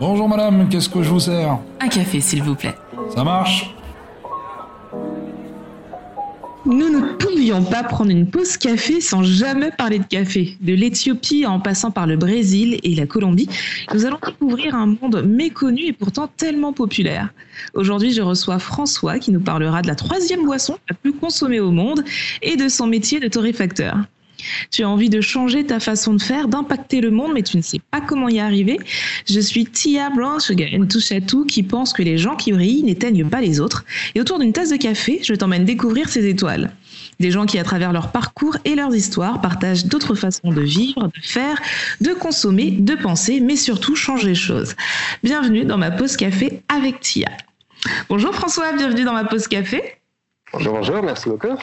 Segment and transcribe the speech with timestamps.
[0.00, 2.74] Bonjour madame, qu'est-ce que je vous sers Un café, s'il vous plaît.
[3.12, 3.74] Ça marche
[6.64, 10.56] Nous ne pouvions pas prendre une pause café sans jamais parler de café.
[10.60, 13.48] De l'Éthiopie en passant par le Brésil et la Colombie,
[13.92, 17.30] nous allons découvrir un monde méconnu et pourtant tellement populaire.
[17.74, 21.72] Aujourd'hui, je reçois François qui nous parlera de la troisième boisson la plus consommée au
[21.72, 22.04] monde
[22.42, 23.96] et de son métier de torréfacteur.
[24.70, 27.62] Tu as envie de changer ta façon de faire, d'impacter le monde, mais tu ne
[27.62, 28.78] sais pas comment y arriver.
[29.28, 32.82] Je suis Tia Blanche, une touche à tout, qui pense que les gens qui brillent
[32.82, 33.84] n'éteignent pas les autres.
[34.14, 36.72] Et autour d'une tasse de café, je t'emmène découvrir ces étoiles.
[37.20, 41.08] Des gens qui, à travers leur parcours et leurs histoires, partagent d'autres façons de vivre,
[41.08, 41.60] de faire,
[42.00, 44.74] de consommer, de penser, mais surtout changer les choses.
[45.22, 47.28] Bienvenue dans ma pause café avec Tia.
[48.08, 49.97] Bonjour François, bienvenue dans ma pause café.
[50.52, 51.56] Bonjour, bonjour, merci beaucoup.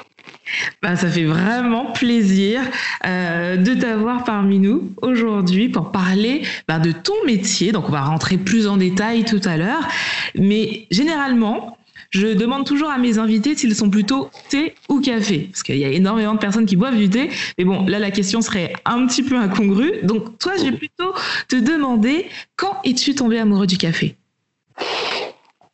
[0.81, 2.61] Bah, ça fait vraiment plaisir
[3.05, 7.71] euh, de t'avoir parmi nous aujourd'hui pour parler bah, de ton métier.
[7.71, 9.87] Donc, on va rentrer plus en détail tout à l'heure.
[10.35, 11.77] Mais généralement,
[12.11, 15.49] je demande toujours à mes invités s'ils sont plutôt thé ou café.
[15.51, 17.31] Parce qu'il y a énormément de personnes qui boivent du thé.
[17.57, 19.93] Mais bon, là, la question serait un petit peu incongrue.
[20.03, 21.13] Donc, toi, j'ai plutôt
[21.47, 24.15] te demander quand es-tu tombé amoureux du café?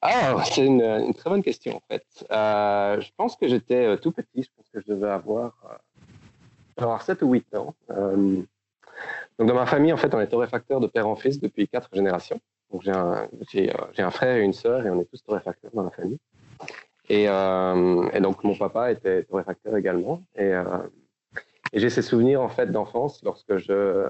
[0.01, 2.03] Ah, c'est une, une, très bonne question en fait.
[2.31, 6.81] Euh, je pense que j'étais euh, tout petit, je pense que je devais avoir, euh,
[6.81, 7.75] avoir 7 ou 8 ans.
[7.91, 8.41] Euh,
[9.37, 11.89] donc dans ma famille, en fait, on est torréfacteur de père en fils depuis quatre
[11.93, 12.39] générations.
[12.71, 15.83] Donc j'ai un, j'ai, un frère et une sœur et on est tous torréfacteurs dans
[15.83, 16.17] la famille.
[17.09, 20.21] Et, et donc mon papa était torréfacteur également.
[20.37, 20.53] Et,
[21.73, 24.07] et j'ai ces souvenirs en fait d'enfance lorsque je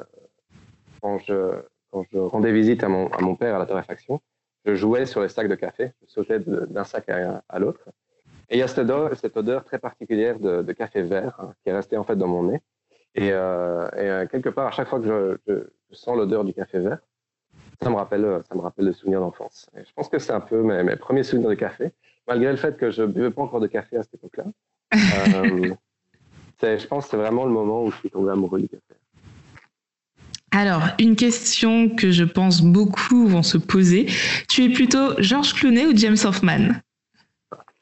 [1.02, 1.56] quand, je,
[1.92, 4.22] quand je rendais visite à mon, à mon père à la torréfaction
[4.66, 7.90] je jouais sur les sacs de café, je sautais d'un sac à, l'autre.
[8.50, 11.53] Et il y a cette odeur, cette odeur très particulière de, de café vert hein,
[11.64, 12.62] qui est restée en fait dans mon nez.
[13.16, 15.59] Et, euh, et euh, quelque part, à chaque fois que je, je,
[15.90, 17.00] je sens l'odeur du café vert,
[17.81, 19.70] ça me rappelle, ça me rappelle des souvenirs d'enfance.
[19.76, 21.92] Et je pense que c'est un peu mes, mes, premiers souvenirs de café,
[22.28, 24.46] malgré le fait que je ne buvais pas encore de café à cette époque-là.
[24.94, 25.74] euh,
[26.62, 29.00] je pense que c'est vraiment le moment où je suis tombé amoureux du café.
[30.51, 34.07] Alors, une question que je pense beaucoup vont se poser.
[34.50, 36.73] Tu es plutôt Georges Clooney ou James Hoffman?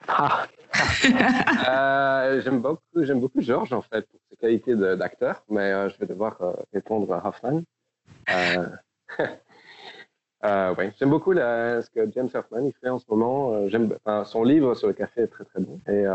[0.07, 0.46] Ah.
[1.68, 5.97] euh, J'aime beaucoup, j'aime beaucoup Georges en fait pour ses qualités d'acteur, mais euh, je
[5.97, 7.62] vais devoir euh, répondre à Hoffman.
[10.41, 10.94] Ouais.
[10.97, 13.68] J'aime beaucoup la, ce que James Hoffman il fait en ce moment.
[13.68, 13.94] J'aime
[14.24, 16.06] son livre sur le café est très très bon et,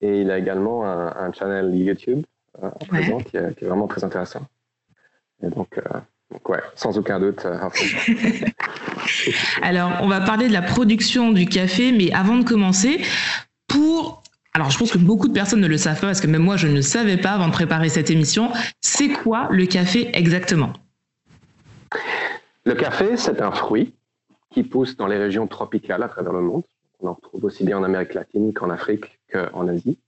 [0.00, 2.24] et il a également un, un channel YouTube
[2.62, 3.24] à présent ouais.
[3.24, 4.42] qui, est, qui est vraiment très intéressant.
[5.42, 5.82] Et donc, euh,
[6.30, 7.44] donc, ouais, sans aucun doute.
[7.44, 7.58] Euh,
[9.62, 13.00] Alors, on va parler de la production du café, mais avant de commencer,
[13.66, 14.22] pour
[14.56, 16.56] alors, je pense que beaucoup de personnes ne le savent pas, parce que même moi,
[16.56, 18.52] je ne le savais pas avant de préparer cette émission.
[18.80, 20.72] C'est quoi le café exactement?
[22.64, 23.94] Le café, c'est un fruit
[24.50, 26.62] qui pousse dans les régions tropicales à travers le monde.
[27.00, 29.98] On en retrouve aussi bien en Amérique latine qu'en Afrique qu'en Asie.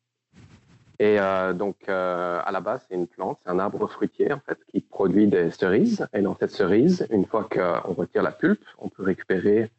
[1.01, 4.41] Et euh, donc, euh, à la base, c'est une plante, c'est un arbre fruitier en
[4.47, 6.07] fait qui produit des cerises.
[6.15, 9.71] Et dans cette cerise, une fois qu'on retire la pulpe, on peut récupérer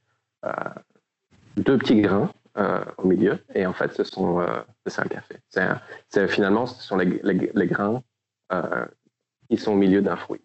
[0.46, 0.52] euh,
[1.56, 2.30] deux petits grains
[2.60, 3.40] euh, au milieu.
[3.56, 4.46] Et en fait, ce sont euh,
[4.86, 5.36] c'est un café.
[6.10, 8.04] C'est finalement, ce sont les, les, les grains
[9.50, 10.42] qui sont au milieu d'un fruit.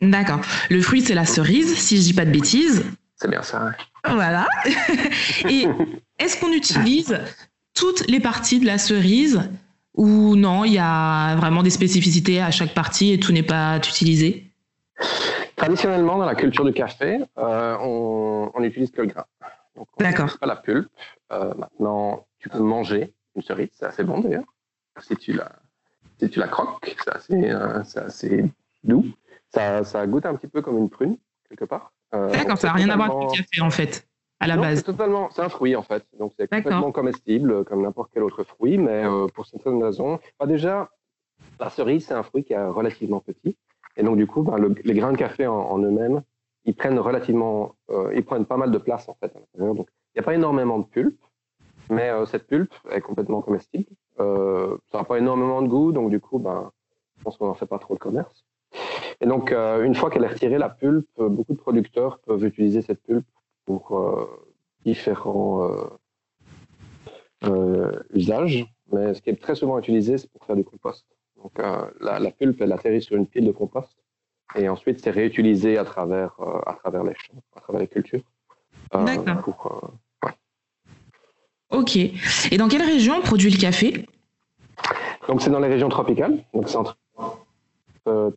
[0.00, 0.40] D'accord.
[0.70, 2.84] Le fruit, c'est la cerise, si je dis pas de bêtises.
[3.16, 3.72] C'est bien ça.
[4.04, 4.46] Voilà.
[5.48, 5.66] Et
[6.20, 7.18] est-ce qu'on utilise
[7.74, 9.40] toutes les parties de la cerise
[9.96, 13.78] ou non, il y a vraiment des spécificités à chaque partie et tout n'est pas
[13.78, 14.50] utilisé?
[15.56, 19.24] Traditionnellement, dans la culture du café, euh, on, on utilise que le grain.
[19.98, 20.38] D'accord.
[20.38, 20.88] Pas la pulpe.
[21.32, 24.44] Euh, maintenant, tu peux manger une cerise, c'est assez bon d'ailleurs.
[25.00, 25.50] Si tu la,
[26.20, 28.44] si tu la croques, c'est assez, euh, assez
[28.84, 29.04] doux.
[29.52, 31.16] Ça, ça goûte un petit peu comme une prune
[31.48, 31.92] quelque part.
[32.14, 34.06] Euh, D'accord, ça n'a rien à voir avec le café en fait
[34.40, 34.78] à la non, base.
[34.78, 38.44] C'est totalement, c'est un fruit en fait, donc c'est complètement comestible comme n'importe quel autre
[38.44, 40.90] fruit, mais euh, pour certaines raisons, bah, déjà
[41.60, 43.56] la cerise c'est un fruit qui est relativement petit,
[43.96, 46.22] et donc du coup bah, le, les grains de café en, en eux-mêmes,
[46.64, 49.88] ils prennent relativement, euh, ils prennent pas mal de place en fait à l'intérieur, donc
[50.14, 51.20] il n'y a pas énormément de pulpe,
[51.90, 53.86] mais euh, cette pulpe est complètement comestible.
[54.18, 56.72] Ça n'a pas énormément de goût, donc du coup, ben,
[57.18, 58.46] je pense qu'on n'en fait pas trop de commerce.
[59.20, 62.80] Et donc, euh, une fois qu'elle est retirée, la pulpe, beaucoup de producteurs peuvent utiliser
[62.80, 63.26] cette pulpe
[63.66, 64.26] pour euh,
[64.84, 65.70] différents
[67.44, 68.66] euh, usages.
[68.92, 71.04] Mais ce qui est très souvent utilisé, c'est pour faire du compost.
[71.36, 73.94] Donc, la, la, pulpe, elle atterrit sur une pile de compost
[74.54, 78.22] et ensuite c'est réutilisé à travers, à travers les champs, à travers les cultures.
[78.92, 79.92] D'accord.
[81.70, 81.96] Ok.
[81.96, 84.06] Et dans quelle région on produit le café?
[85.28, 86.44] Donc c'est dans les régions tropicales.
[86.54, 86.96] Donc c'est entre,
[88.06, 88.30] euh,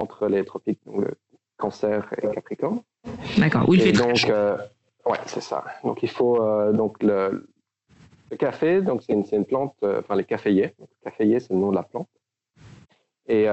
[0.00, 1.14] entre les tropiques, donc le
[1.62, 2.80] Cancer et Capricorne.
[3.38, 3.68] D'accord.
[3.68, 4.56] Où il fait donc, euh,
[5.06, 5.64] ouais, c'est ça.
[5.84, 6.38] Donc il faut
[6.72, 7.48] donc le,
[8.30, 10.74] le, café, donc c'est une, une, plante, enfin les caféiers.
[10.80, 12.08] Le caféier, c'est le nom de la plante.
[13.28, 13.46] Et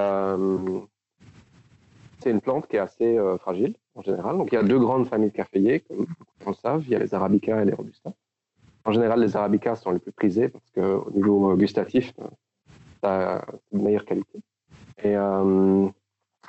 [2.20, 4.38] c'est une plante qui est assez fragile en général.
[4.38, 6.84] Donc il y a deux grandes familles de caféiers, comme beaucoup le savent.
[6.86, 8.14] Il y a les arabicas et les robustas.
[8.86, 12.14] En général, les arabicas sont les plus prisés parce qu'au niveau gustatif,
[13.02, 14.40] ça a une meilleure qualité.
[15.04, 15.88] Et, euh,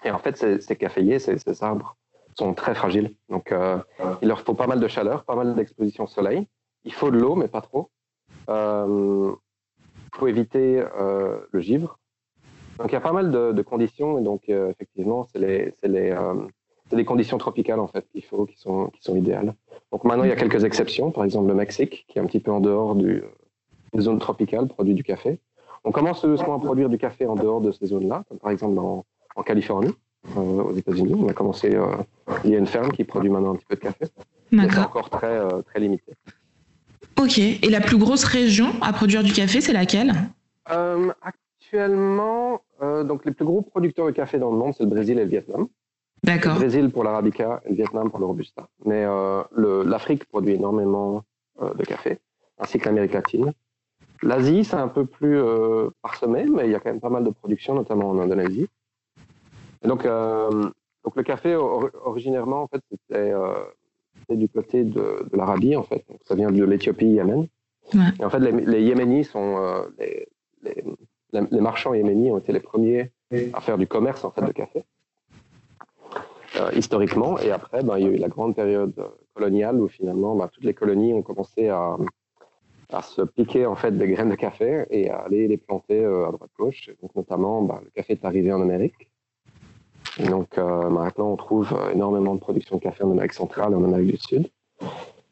[0.05, 1.97] et en fait, ces, ces caféiers, ces, arbres
[2.37, 3.14] sont très fragiles.
[3.29, 3.79] Donc, euh,
[4.23, 6.47] il leur faut pas mal de chaleur, pas mal d'exposition au soleil.
[6.85, 7.91] Il faut de l'eau, mais pas trop.
[8.49, 9.32] Il euh,
[10.14, 11.99] faut éviter euh, le givre.
[12.79, 14.19] Donc, il y a pas mal de, conditions.
[14.19, 15.38] Et donc, effectivement, c'est
[15.82, 19.55] les, conditions tropicales, en fait, qu'il faut, qui sont, idéales.
[19.93, 21.11] Donc, maintenant, il y a quelques exceptions.
[21.11, 23.23] Par exemple, le Mexique, qui est un petit peu en dehors du,
[23.93, 25.41] des zones tropicales, produit du café.
[25.85, 29.05] On commence doucement à produire du café en dehors de ces zones-là, par exemple en,
[29.37, 29.94] en Californie,
[30.37, 31.15] euh, aux États-Unis.
[31.17, 31.87] On a commencé, euh,
[32.44, 34.06] il y a une ferme qui produit maintenant un petit peu de café.
[34.53, 36.12] C'est encore très, euh, très limité.
[37.19, 37.38] Ok.
[37.38, 40.12] Et la plus grosse région à produire du café, c'est laquelle?
[40.71, 45.21] Euh, Actuellement, donc les plus gros producteurs de café dans le monde, c'est le Brésil
[45.21, 45.69] et le Vietnam.
[46.25, 46.55] D'accord.
[46.55, 48.67] Le Brésil pour l'arabica et le Vietnam pour le robusta.
[48.85, 49.06] Mais
[49.55, 51.23] l'Afrique produit énormément
[51.62, 52.19] de café,
[52.59, 53.53] ainsi que l'Amérique latine.
[54.23, 55.41] L'Asie, c'est un peu plus
[56.03, 58.69] parsemé, mais il y a quand même pas mal de production, notamment en Indonésie.
[59.82, 60.69] Et donc, euh,
[61.05, 63.55] donc le café, or, originairement, en fait, c'était euh,
[64.29, 66.05] du côté de, de l'Arabie, en fait.
[66.09, 67.47] Donc, ça vient de l'Éthiopie, Yémen.
[67.94, 68.00] Ouais.
[68.21, 70.29] Et en fait, les, les Yéménis sont euh, les,
[70.62, 70.85] les,
[71.32, 73.11] les, marchands yéménis ont été les premiers
[73.53, 74.85] à faire du commerce en fait de café
[76.56, 77.38] euh, historiquement.
[77.38, 78.94] Et après, ben, il y a eu la grande période
[79.35, 81.97] coloniale où finalement, ben, toutes les colonies ont commencé à
[82.93, 86.29] à se piquer en fait des graines de café et à aller les planter euh,
[86.29, 86.91] à droite gauche.
[87.03, 89.10] Donc notamment, bah, le café est arrivé en Amérique.
[90.29, 93.85] Donc euh, maintenant, on trouve énormément de production de café en Amérique centrale et en
[93.85, 94.51] Amérique du Sud.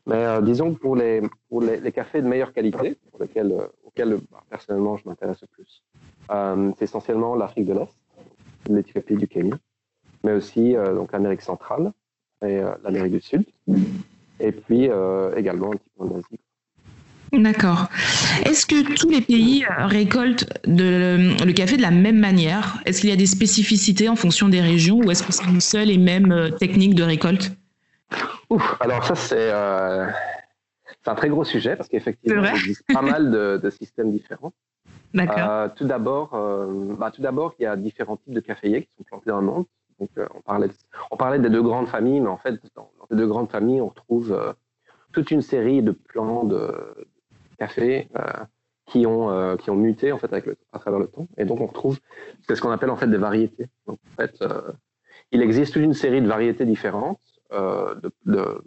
[0.08, 1.20] Mais euh, disons que pour les,
[1.50, 5.49] pour les, cafés de meilleure qualité, pour lesquels, euh, auxquels bah, personnellement je m'intéresse le
[5.49, 5.82] plus,
[6.31, 7.94] euh, c'est essentiellement l'Afrique de l'Est,
[8.70, 9.58] l'Éthiopie, du Kenya,
[10.25, 11.93] mais aussi euh, donc l'Amérique centrale
[12.43, 13.44] et l'Amérique du Sud,
[14.38, 14.85] et puis
[15.37, 16.38] également un petit peu en Asie.
[17.32, 17.88] D'accord.
[18.44, 22.78] Est-ce que tous les pays récoltent de, le café de la même manière?
[22.86, 25.60] Est-ce qu'il y a des spécificités en fonction des régions ou est-ce que c'est une
[25.60, 27.52] seule et même technique de récolte?
[28.48, 30.06] Ouf, alors ça c'est euh,
[31.08, 34.52] un très gros sujet parce qu'effectivement il existe pas mal de, de, systèmes différents.
[35.14, 35.38] D'accord.
[35.38, 38.90] Euh, tout d'abord, euh, bah, tout d'abord il y a différents types de caféiers qui
[38.98, 39.64] sont plantés dans le monde.
[39.98, 40.69] Donc euh, on parlait,
[41.10, 43.80] on parlait des deux grandes familles, mais en fait dans, dans ces deux grandes familles
[43.80, 44.52] on retrouve euh,
[45.12, 46.72] toute une série de plants de,
[47.58, 48.22] café euh,
[48.87, 51.28] qui ont euh, qui ont muté en fait à travers le temps.
[51.37, 51.99] Et donc on retrouve
[52.46, 53.66] c'est ce qu'on appelle en fait des variétés.
[53.87, 54.72] Donc en fait euh,
[55.31, 57.20] il existe toute une série de variétés différentes
[57.50, 58.62] de,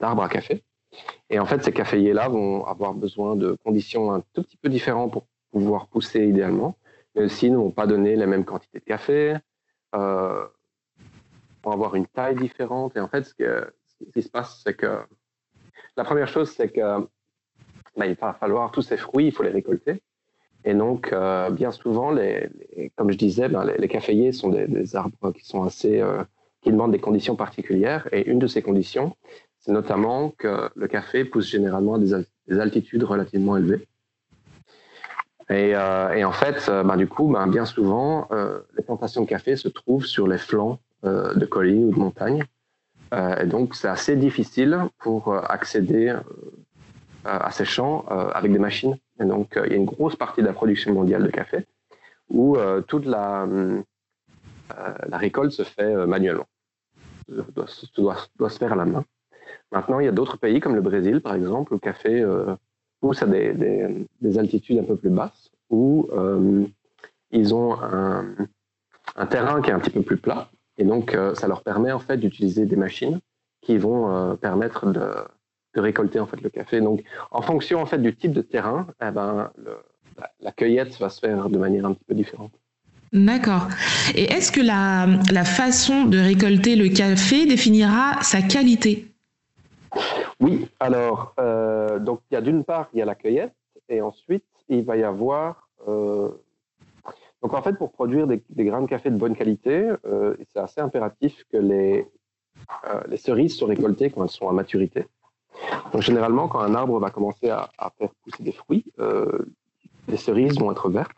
[0.00, 0.62] d'arbres à café.
[1.30, 4.68] Et en fait ces caféiers là vont avoir besoin de conditions un tout petit peu
[4.68, 6.76] différentes pour pouvoir pousser idéalement.
[7.14, 9.36] Mais aussi ne vont pas donner les mêmes quantités de café
[9.94, 10.46] euh,
[11.64, 12.96] vont avoir une taille différente.
[12.96, 15.00] Et en fait ce, que, ce qui se passe c'est que
[15.96, 17.08] la première chose c'est que
[17.96, 20.02] ben, il va falloir tous ces fruits, il faut les récolter.
[20.66, 22.48] Et donc, euh, bien souvent, les,
[22.96, 26.24] comme je disais, ben, les, caféiers sont des, arbres qui sont assez, euh,
[26.60, 28.08] qui demandent des conditions particulières.
[28.12, 29.16] Et une de ces conditions,
[29.60, 32.12] c'est notamment que le café pousse généralement à des,
[32.48, 33.86] des altitudes relativement élevées.
[35.48, 38.28] Et, euh, en fait, ben, du coup, ben, bien souvent,
[38.76, 42.42] les plantations de café se trouvent sur les flancs de collines ou de montagnes.
[43.40, 46.12] Et donc, c'est assez difficile pour accéder
[47.26, 48.96] à ces champs euh, avec des machines.
[49.20, 51.66] Et donc, euh, il y a une grosse partie de la production mondiale de café
[52.28, 53.46] où euh, toute la,
[55.08, 56.46] la récolte se fait manuellement.
[57.28, 57.66] Doit,
[58.36, 59.04] doit, se faire à la main.
[59.72, 62.24] Maintenant, il y a d'autres pays comme le Brésil, par exemple, où le café
[63.00, 66.08] pousse à des, des, des, altitudes un peu plus basses, où
[67.32, 68.26] ils ont un,
[69.16, 70.48] un, terrain qui est un petit peu plus plat.
[70.78, 73.18] Et donc, ça leur permet en fait d'utiliser des machines
[73.60, 75.10] qui vont permettre de,
[75.76, 76.80] de récolter en fait le café.
[76.80, 79.76] Donc, en fonction en fait du type de terrain, eh ben, le,
[80.18, 82.52] la, la, cueillette va se faire de manière un petit peu différente.
[83.12, 83.68] D'accord.
[84.14, 89.06] Et est-ce que la, la façon de récolter le café définira sa qualité?
[90.40, 90.68] Oui.
[90.80, 93.54] Alors, euh, donc il y a d'une part il y a la cueillette
[93.88, 96.28] et ensuite il va y avoir euh,
[97.42, 100.58] donc en fait pour produire des, des, grains de café de bonne qualité, euh, c'est
[100.58, 102.06] assez impératif que les
[103.08, 105.06] les cerises soient récoltées quand elles sont à maturité.
[105.92, 109.46] Donc, généralement, quand un arbre va commencer à, faire pousser des fruits, euh,
[110.08, 111.16] les cerises vont être vertes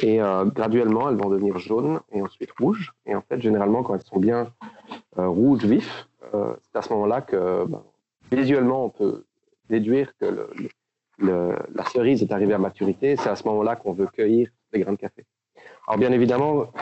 [0.00, 2.92] et euh, graduellement, elles vont devenir jaunes et ensuite rouges.
[3.06, 4.52] Et en fait, généralement, quand elles sont bien
[5.18, 7.82] euh, rouges vifs, c'est à ce moment-là que ben,
[8.30, 9.24] visuellement, on peut
[9.68, 10.48] déduire que
[11.18, 13.16] la cerise est arrivée à maturité.
[13.16, 15.26] C'est à ce moment-là qu'on veut cueillir les grains de café.
[15.86, 16.72] Alors bien évidemment,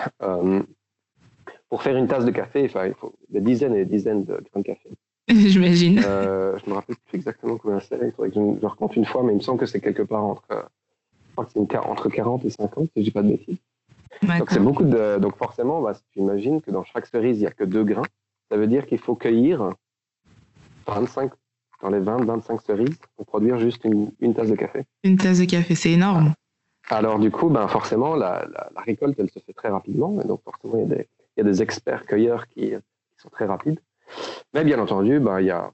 [1.69, 4.61] pour faire une tasse de café, il faut des dizaines et des dizaines de grains
[4.61, 4.91] de café.
[5.49, 6.03] J'imagine.
[6.05, 7.99] Euh, je me rappelle plus exactement combien c'est.
[8.03, 10.03] Il faudrait que je, je recompte une fois, mais il me semble que c'est quelque
[10.03, 10.69] part entre,
[11.37, 13.59] entre 40 et 50, si je dis pas de bêtises.
[14.23, 15.19] Donc c'est beaucoup de.
[15.19, 17.85] Donc forcément, bah, si tu imagines que dans chaque cerise, il n'y a que deux
[17.85, 18.07] grains,
[18.51, 19.71] ça veut dire qu'il faut cueillir
[20.87, 21.31] 25,
[21.83, 24.85] dans les 20-25 cerises pour produire juste une, tasse de café.
[25.05, 26.35] Une tasse de café, c'est énorme.
[26.89, 30.21] Alors du coup, ben, forcément, la, la, récolte, elle se fait très rapidement.
[30.21, 32.73] Et donc forcément, il y a des, il y a des experts cueilleurs qui,
[33.17, 33.79] sont très rapides.
[34.55, 35.71] Mais bien entendu, ben, y a,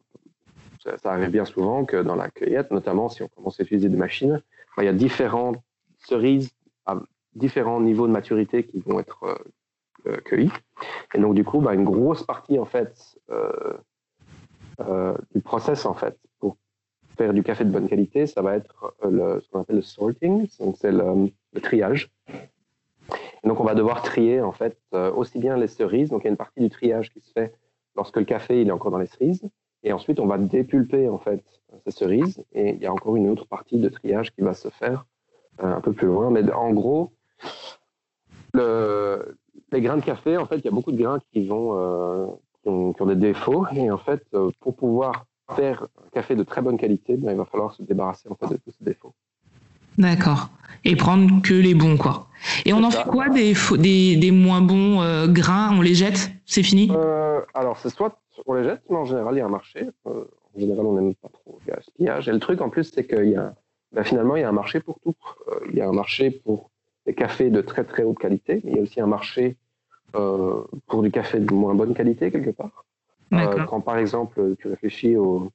[0.96, 3.96] ça, arrive bien souvent que dans la cueillette, notamment si on commence à utiliser des
[3.96, 4.42] machines,
[4.76, 5.58] ben, il y a différentes
[5.98, 6.50] cerises
[6.86, 6.96] à
[7.34, 9.34] différents niveaux de maturité qui vont être euh,
[10.06, 10.52] euh, cueillies.
[11.14, 16.18] Et donc, du coup, ben, une grosse partie, en fait, euh, du process, en fait,
[16.38, 16.56] pour
[17.16, 20.76] faire du café de bonne qualité, ça va être ce qu'on appelle le sorting, donc
[20.78, 21.30] c'est le,
[21.62, 22.10] triage
[23.44, 26.10] donc, on va devoir trier en fait aussi bien les cerises.
[26.10, 27.54] Donc, il y a une partie du triage qui se fait
[27.96, 29.48] lorsque le café il est encore dans les cerises.
[29.82, 31.42] Et ensuite, on va dépulper en fait
[31.84, 32.44] ces cerises.
[32.52, 35.06] Et il y a encore une autre partie de triage qui va se faire
[35.62, 36.30] euh, un peu plus loin.
[36.30, 37.12] Mais en gros,
[38.54, 39.38] le,
[39.72, 42.26] les grains de café, en fait, il y a beaucoup de grains qui euh,
[42.62, 43.66] qui, ont, des défauts.
[43.72, 44.24] Et en fait,
[44.60, 48.28] pour pouvoir faire un café de très bonne qualité, ben, il va falloir se débarrasser
[48.28, 49.14] en fait de tous ces défauts.
[49.98, 50.50] D'accord.
[50.84, 52.28] Et prendre que les bons, quoi.
[52.64, 55.70] Et on en fait quoi des, des, des moins bons euh, grains?
[55.76, 56.30] On les jette?
[56.44, 56.90] C'est fini?
[56.94, 59.88] Euh, Alors, c'est soit on les jette, mais en général, il y a un marché.
[60.06, 60.24] Euh,
[60.54, 62.28] en général, on n'aime pas trop le gaspillage.
[62.28, 63.54] Et le truc, en plus, c'est qu'il y a,
[63.92, 65.14] ben, finalement, il y a un marché pour tout.
[65.70, 66.70] il y a un marché pour
[67.06, 69.56] des cafés de très, très haute qualité, mais il y a aussi un marché
[70.12, 72.84] pour du café de moins bonne qualité, quelque part.
[73.68, 75.50] quand, par exemple, tu réfléchis au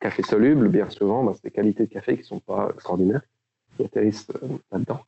[0.00, 3.22] café soluble, bien souvent, ben, c'est des qualités de café qui ne sont pas extraordinaires
[3.76, 5.00] qui atterrissent euh, là-dedans.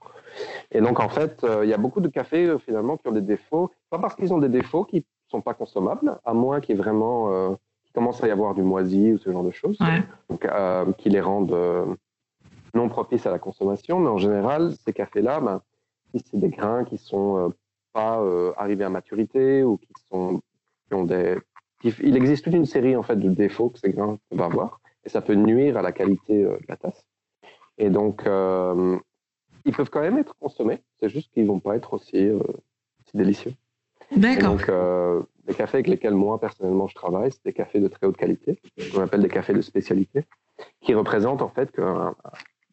[0.72, 3.12] Et donc, en fait, euh, il y a beaucoup de cafés, euh, finalement, qui ont
[3.12, 3.70] des défauts.
[3.90, 7.56] Pas parce qu'ils ont des défauts qui ne sont pas consommables, à moins qu'il vraiment,
[7.94, 9.78] commence à y avoir du moisi ou ce genre de choses,
[10.28, 10.46] donc,
[10.98, 11.96] qui les rendent
[12.74, 14.00] non propices à la consommation.
[14.00, 15.60] Mais en général, ces cafés-là, ben,
[16.12, 17.52] si c'est des grains qui sont
[17.92, 18.22] pas
[18.56, 20.40] arrivés à maturité ou qui sont
[20.88, 21.38] qui ont des
[21.82, 25.08] il existe toute une série en fait de défauts que ces grains peuvent avoir et
[25.08, 27.04] ça peut nuire à la qualité de la tasse.
[27.78, 28.98] Et donc, euh,
[29.64, 30.80] ils peuvent quand même être consommés.
[31.00, 32.38] C'est juste qu'ils vont pas être aussi, euh,
[33.12, 33.52] délicieux.
[34.16, 34.56] D'accord.
[34.56, 38.06] Donc, euh, les cafés avec lesquels moi personnellement je travaille, c'est des cafés de très
[38.06, 38.58] haute qualité,
[38.92, 40.24] qu'on appelle des cafés de spécialité,
[40.80, 42.14] qui représentent en fait qu'un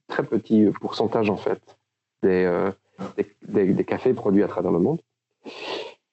[0.08, 1.62] très petit pourcentage en fait
[2.24, 2.70] des,
[3.48, 5.02] des, des, cafés produits à travers le monde.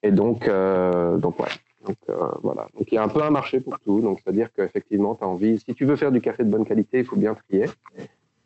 [0.02, 1.48] Et donc, donc ouais.
[1.86, 1.96] Donc
[2.42, 2.66] voilà.
[2.76, 4.00] Donc il y a un peu un marché pour tout.
[4.00, 6.98] Donc c'est-à-dire qu'effectivement, tu as envie, si tu veux faire du café de bonne qualité,
[6.98, 7.66] il faut bien trier.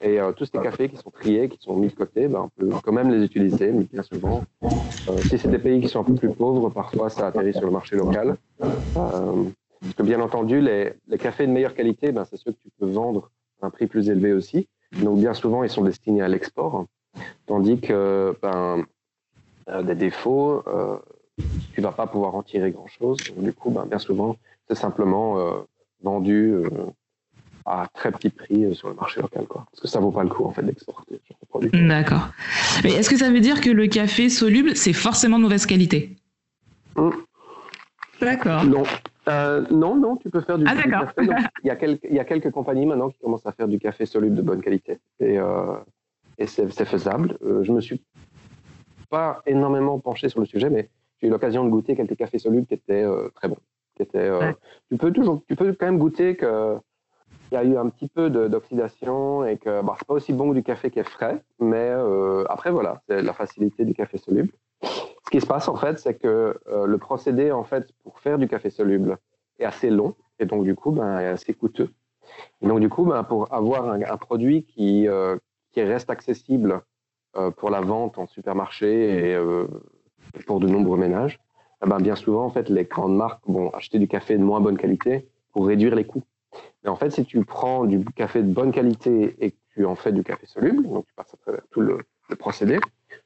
[0.03, 2.49] Et euh, tous ces cafés qui sont triés, qui sont mis de côté, ben, on
[2.49, 6.01] peut quand même les utiliser, mais bien souvent, euh, si c'est des pays qui sont
[6.01, 8.37] un peu plus pauvres, parfois ça atterrit sur le marché local.
[8.63, 9.45] Euh,
[9.81, 12.69] parce que bien entendu, les, les, cafés de meilleure qualité, ben, c'est ceux que tu
[12.79, 13.31] peux vendre
[13.61, 14.69] à un prix plus élevé aussi.
[15.01, 16.87] Donc bien souvent, ils sont destinés à l'export,
[17.47, 18.85] tandis que ben,
[19.85, 20.63] des défauts,
[21.73, 23.19] tu vas pas pouvoir en tirer grand-chose.
[23.37, 24.37] Du coup, ben, bien souvent,
[24.69, 25.65] c'est simplement
[26.03, 26.55] vendu
[27.65, 29.67] à très petit prix euh, sur le marché local, quoi.
[29.71, 31.71] Parce que ça vaut pas le coup, en fait, d'exporter ce produit.
[31.73, 32.29] D'accord.
[32.83, 36.17] Mais est-ce que ça veut dire que le café soluble, c'est forcément de mauvaise qualité?
[36.97, 37.11] Hmm.
[38.21, 38.65] D'accord.
[38.65, 38.83] Non.
[39.29, 41.13] Euh, non, non, tu peux faire du, ah, café.
[41.63, 43.79] Il y, a quelques, il y a quelques compagnies maintenant qui commencent à faire du
[43.79, 44.99] café soluble de bonne qualité.
[45.21, 45.77] Et, euh,
[46.39, 47.39] et c'est faisable.
[47.43, 48.03] je me suis
[49.11, 50.89] pas énormément penché sur le sujet, mais
[51.21, 53.59] j'ai eu l'occasion de goûter quelques cafés solubles qui étaient très bons.
[53.97, 54.31] Qui étaient,
[54.89, 56.79] tu, peux toujours, tu peux quand même goûter que
[57.53, 60.49] il y a eu un petit peu d'oxydation et que bah, c'est pas aussi bon
[60.49, 64.17] que du café qui est frais, mais euh, après voilà, c'est la facilité du café
[64.17, 64.53] soluble.
[64.83, 68.39] Ce qui se passe en fait, c'est que euh, le procédé en fait pour faire
[68.39, 69.19] du café soluble
[69.59, 71.91] est assez long et donc du coup ben, est assez coûteux.
[72.63, 75.37] Et donc du coup ben, pour avoir un, produit qui euh,
[75.73, 76.81] qui reste accessible
[77.57, 79.39] pour la vente en supermarché et
[80.47, 81.41] pour de nombreux ménages,
[81.87, 84.77] ben, bien souvent en fait les grandes marques vont acheter du café de moins bonne
[84.77, 86.23] qualité pour réduire les coûts.
[86.85, 89.95] Mais en fait, si tu prends du café de bonne qualité et que tu en
[89.95, 91.99] fais du café soluble, donc tu passes à travers tout le,
[92.39, 92.79] procédé,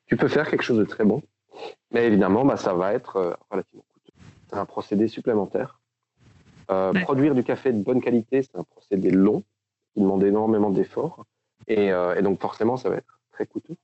[0.06, 1.22] tu peux faire quelque chose de très bon.
[1.92, 4.12] Mais évidemment, bah, ça va être euh, relativement coûteux.
[4.48, 5.80] C'est un procédé supplémentaire.
[6.70, 9.44] Euh, produire du café de bonne qualité, c'est un procédé long
[9.94, 11.24] qui demande énormément d'efforts.
[11.68, 13.76] Et, euh, donc, forcément, ça va être très coûteux.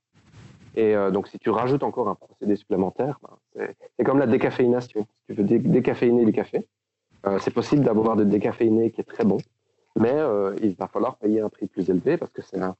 [0.74, 3.20] Et donc, si tu rajoutes encore un procédé supplémentaire,
[3.54, 5.06] ben, c'est comme la décaféination.
[5.28, 6.66] Si tu veux décaféiner du café,
[7.40, 9.36] c'est possible d'avoir des décaféinés qui est très bon,
[9.98, 10.14] mais
[10.62, 12.76] il va falloir payer un prix plus élevé parce que c'est un,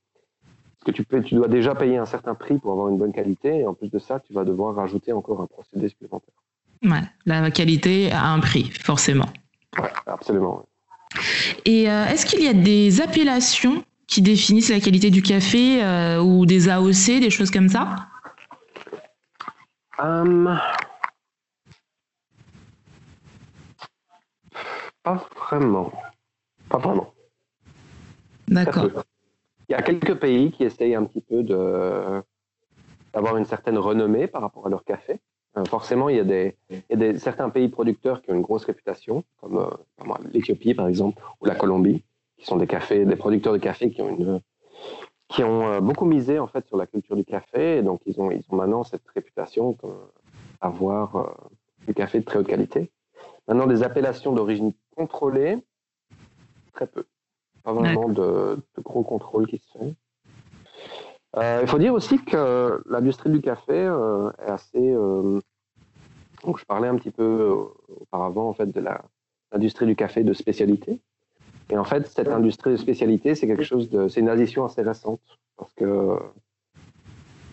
[0.85, 3.61] que tu, peux, tu dois déjà payer un certain prix pour avoir une bonne qualité,
[3.61, 6.35] et en plus de ça, tu vas devoir rajouter encore un procédé supplémentaire.
[6.83, 9.28] Ouais, la qualité a un prix, forcément.
[9.78, 10.66] Oui, absolument.
[11.64, 16.21] Et euh, est-ce qu'il y a des appellations qui définissent la qualité du café euh,
[16.21, 18.09] ou des AOC, des choses comme ça?
[19.99, 20.59] Hum,
[25.02, 25.92] Pas vraiment.
[26.72, 27.12] Pas vraiment.
[28.48, 29.04] D'accord.
[29.68, 32.22] Il y a quelques pays qui essayent un petit peu de
[33.12, 35.20] d'avoir une certaine renommée par rapport à leur café.
[35.58, 36.56] Euh, forcément, il y, a des,
[36.88, 41.44] des, certains pays producteurs qui ont une grosse réputation, comme euh, l'Éthiopie par exemple, ou
[41.44, 42.02] la Colombie,
[42.38, 44.40] qui sont des cafés, des producteurs de café qui ont une
[45.28, 48.18] qui ont euh, beaucoup misé en fait sur la culture du café, et donc ils
[48.18, 49.76] ont ils ont maintenant cette réputation
[50.62, 51.36] d'avoir
[51.86, 52.90] du café de très haute qualité.
[53.46, 55.58] Maintenant, des appellations d'origine contrôlée,
[56.72, 57.04] très peu.
[57.62, 59.94] Pas vraiment de, gros contrôle qui se fait.
[61.36, 64.94] Euh, il faut dire aussi que l'industrie du café euh, est assez.
[64.94, 65.40] Euh,
[66.44, 67.56] donc je parlais un petit peu
[67.88, 68.84] auparavant en fait de
[69.52, 71.00] l'industrie du café de spécialité.
[71.70, 74.82] Et en fait, cette industrie de spécialité, c'est quelque chose de, c'est une addition assez
[74.82, 75.20] récente
[75.56, 76.18] parce que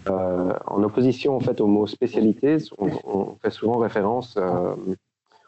[0.08, 4.40] en opposition en fait au mot spécialité, on, fait souvent référence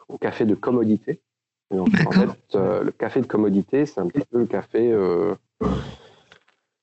[0.08, 1.20] au café de commodité.
[1.80, 4.94] En fait, le café de commodité, c'est un petit peu le café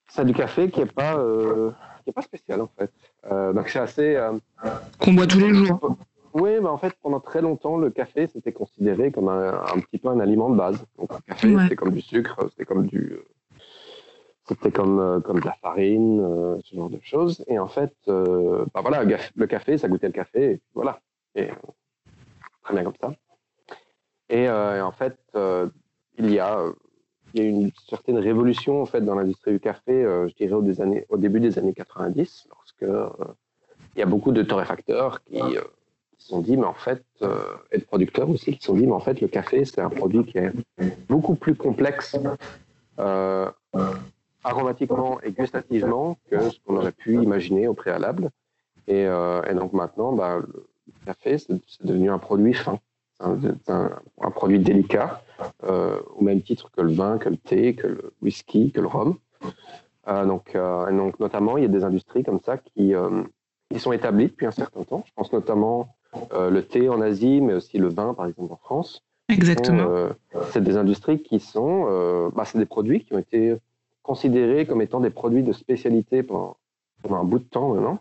[0.09, 1.71] c'est du café qui est pas euh,
[2.03, 2.91] qui est pas spécial en fait.
[3.31, 4.17] Euh, donc c'est assez.
[4.17, 4.33] Euh,
[4.99, 5.97] Qu'on boit tous les jours.
[6.35, 9.99] Oui, mais en fait pendant très longtemps le café c'était considéré comme un, un, petit
[9.99, 10.85] peu un aliment de base.
[10.99, 13.19] Donc le café c'était comme du sucre, c'était comme du
[14.47, 17.45] c'était comme comme de la farine, ce genre de choses.
[17.49, 21.01] Et en fait, bah voilà, le café, ça goûtait le café, et voilà.
[21.35, 21.49] Et
[22.63, 23.13] très bien comme ça.
[24.31, 25.17] Et, et en fait,
[26.19, 26.65] il y a
[27.35, 30.35] il y a eu une certaine révolution en fait dans l'industrie du café, euh, je
[30.35, 33.09] dirais au, des années, au, début des années 90, lorsque euh,
[33.95, 35.61] il y a beaucoup de torréfacteurs qui, euh,
[36.19, 37.05] se sont dit, mais en fait,
[37.71, 39.89] et de producteurs aussi, qui se sont dit, mais en fait, le café, c'est un
[39.89, 40.53] produit qui est
[41.09, 42.17] beaucoup plus complexe
[44.43, 48.31] aromatiquement et gustativement que ce qu'on aurait pu imaginer au préalable.
[48.89, 50.67] Et, et donc maintenant, bah, le
[51.07, 52.81] café, c'est devenu un produit fin
[53.21, 55.23] un, un, produit délicat,
[55.65, 58.87] euh, au même titre que le vin, que le thé, que le whisky, que le
[58.87, 59.17] rhum.
[60.09, 62.93] Euh, donc, euh, donc, notamment, il y a des industries comme ça qui,
[63.71, 65.05] qui sont établies depuis un certain temps.
[65.07, 65.95] Je pense notamment
[66.33, 69.05] le thé en Asie, mais aussi le vin, par exemple, en France.
[69.31, 70.09] Exactement.
[70.53, 73.57] c'est des industries qui sont, bah, c'est des produits qui ont été
[74.03, 76.57] considérés comme étant des produits de spécialité pendant,
[77.03, 77.99] pendant un bout de temps maintenant,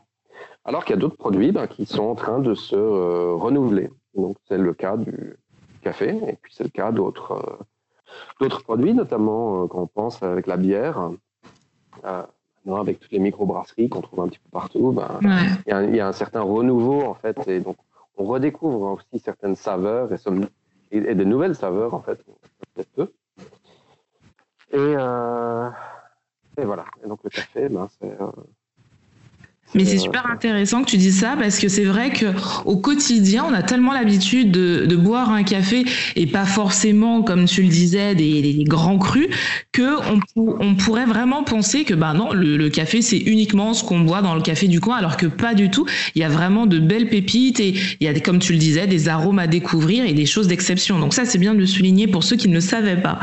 [0.64, 3.90] alors qu'il y a d'autres produits bah, qui sont en train de se renouveler.
[4.18, 5.38] Donc c'est le cas du
[5.82, 7.64] café et puis c'est le cas d'autres euh,
[8.42, 11.12] d'autres produits, notamment euh, quand on pense avec la bière.
[12.06, 12.24] Euh,
[12.70, 15.20] avec toutes les microbrasseries qu'on trouve un petit peu partout, ben,
[15.66, 17.78] il, y a, un certain renouveau en fait, et donc
[18.18, 20.18] on redécouvre aussi certaines saveurs et,
[20.92, 22.22] et, de nouvelles saveurs en fait,
[22.76, 23.14] peut-être peu.
[24.74, 24.92] Et,
[26.62, 26.84] et, voilà.
[27.06, 28.18] Et donc le café, ben, c'est
[29.76, 32.28] mais c'est super intéressant que tu dises ça parce que c'est vrai que
[32.66, 37.62] au quotidien, on a tellement l'habitude de, boire un café et pas forcément, comme tu
[37.62, 39.28] le disais, des, grands crus,
[39.72, 39.98] que
[40.36, 44.36] on, pourrait vraiment penser que bah non, le, café c'est uniquement ce qu'on boit dans
[44.36, 45.86] le café du coin, alors que pas du tout.
[46.16, 48.88] Il y a vraiment de belles pépites et il y a, comme tu le disais,
[48.88, 51.00] des arômes à découvrir et des choses d'exception.
[51.00, 53.20] Donc ça, c'est bien de le souligner pour ceux qui ne le savaient pas.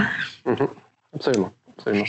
[0.46, 0.68] Mhm.
[1.14, 2.04] absolument, absolument.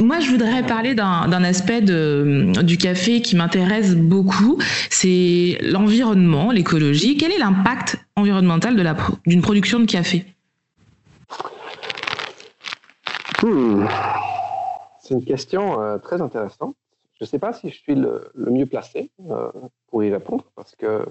[0.00, 4.58] Moi, je voudrais parler d'un aspect du café qui m'intéresse beaucoup,
[4.90, 7.16] c'est l'environnement, l'écologie.
[7.16, 8.76] Quel est l'impact environnemental
[9.26, 10.24] d'une production de café?
[13.42, 13.86] Hmm.
[15.00, 16.74] C'est une question euh, très intéressante.
[17.18, 19.50] Je ne sais pas si je suis le, mieux placé euh,
[19.88, 21.06] pour y répondre parce que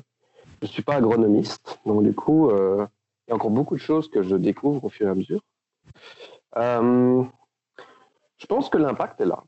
[0.61, 1.79] je ne suis pas agronomiste.
[1.85, 2.85] Donc, du coup, euh,
[3.27, 5.41] il y a encore beaucoup de choses que je découvre au fur et à mesure.
[8.37, 9.43] Je pense que l'impact est là.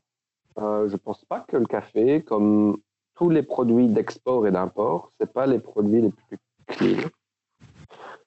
[0.58, 2.78] Euh, je ne pense pas que le café, comme
[3.14, 7.08] tous les produits d'export et d'import, ce pas les produits les plus clean.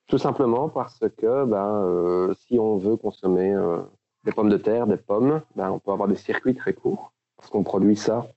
[0.08, 3.80] Tout simplement parce que ben, euh, si on veut consommer euh,
[4.23, 7.49] des pommes de terre, des pommes, ben, on peut avoir des circuits très courts parce
[7.49, 8.28] qu'on produit ça.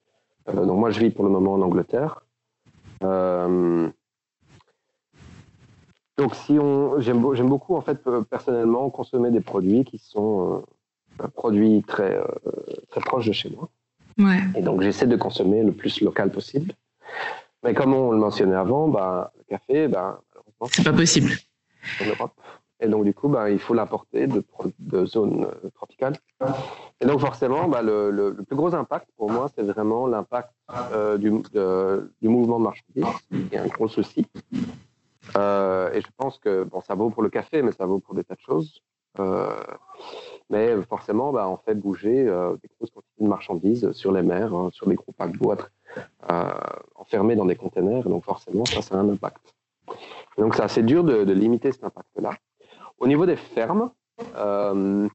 [0.53, 2.23] donc moi, je vis pour le moment en Angleterre.
[6.19, 10.65] donc si on, j'aime, beaucoup en fait personnellement consommer des produits qui sont
[11.19, 12.25] un produit très, euh,
[12.91, 13.69] très proche de chez moi.
[14.55, 16.73] Et donc, j'essaie de consommer le plus local possible.
[17.63, 20.21] Mais comme on le mentionnait avant, bah, le café, bah,
[20.71, 21.33] c'est pas possible.
[22.01, 22.33] En Europe,
[22.81, 24.43] Et donc, du coup, bah, il faut l'importer de,
[24.79, 26.17] de zones tropicales.
[27.01, 30.51] Et donc, forcément, bah, le, le, plus gros impact pour moi, c'est vraiment l'impact
[31.19, 31.31] du,
[32.23, 34.27] du mouvement de marchandises, qui est un gros souci.
[35.37, 38.15] Euh, et je pense que bon, ça vaut pour le café, mais ça vaut pour
[38.15, 38.83] des tas de choses.
[39.19, 39.57] Euh,
[40.51, 44.55] mais forcément, bah, on fait bouger euh, des grosses quantités de marchandises sur les mers,
[44.55, 45.57] hein, sur des gros paquebots
[46.95, 48.05] enfermés dans des containers.
[48.09, 49.55] Donc forcément, ça, a un impact.
[50.39, 52.31] donc c'est assez dur de, limiter cet impact-là.
[52.99, 55.09] Au niveau des fermes, il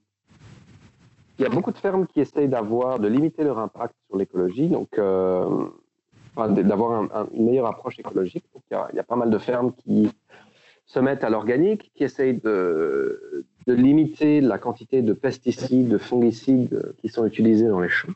[1.40, 4.68] y a beaucoup de fermes qui essayent d'avoir, de limiter leur impact sur l'écologie.
[4.68, 5.00] Donc
[6.36, 8.46] d'avoir une meilleure approche écologique.
[8.72, 10.12] il, y a, pas mal de fermes qui
[10.92, 16.94] se mettent à l'organique, qui essayent de, de, limiter la quantité de pesticides, de fongicides
[17.00, 18.14] qui sont utilisés dans les champs.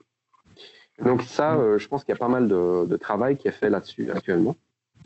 [1.04, 3.70] Donc ça, euh, je pense qu'il y a pas mal de, travail qui est fait
[3.70, 4.56] là-dessus actuellement.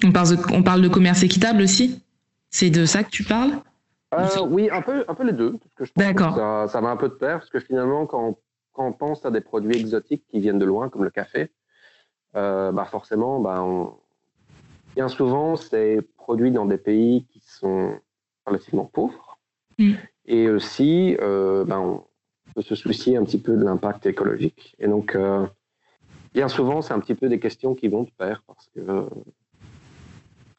[0.04, 2.02] On parle, de, on parle de commerce équitable aussi?
[2.50, 3.52] C'est de ça que tu parles?
[4.14, 5.56] Euh, Oui, un peu, un peu les deux.
[5.96, 6.36] D'accord.
[6.36, 8.38] Ça, ça, va un peu de pair, parce que finalement, quand
[8.80, 11.52] quand on pense à des produits exotiques qui viennent de loin, comme le café,
[12.36, 13.62] euh, bah forcément, bah
[14.96, 17.94] bien souvent, c'est produit dans des pays qui sont
[18.46, 19.40] relativement pauvres.
[19.78, 19.94] Mm.
[20.26, 22.04] Et aussi, euh, bah, on
[22.54, 24.76] peut se soucier un petit peu de l'impact écologique.
[24.80, 25.46] Et donc, euh,
[26.34, 29.08] bien souvent, c'est un petit peu des questions qui vont de pair parce que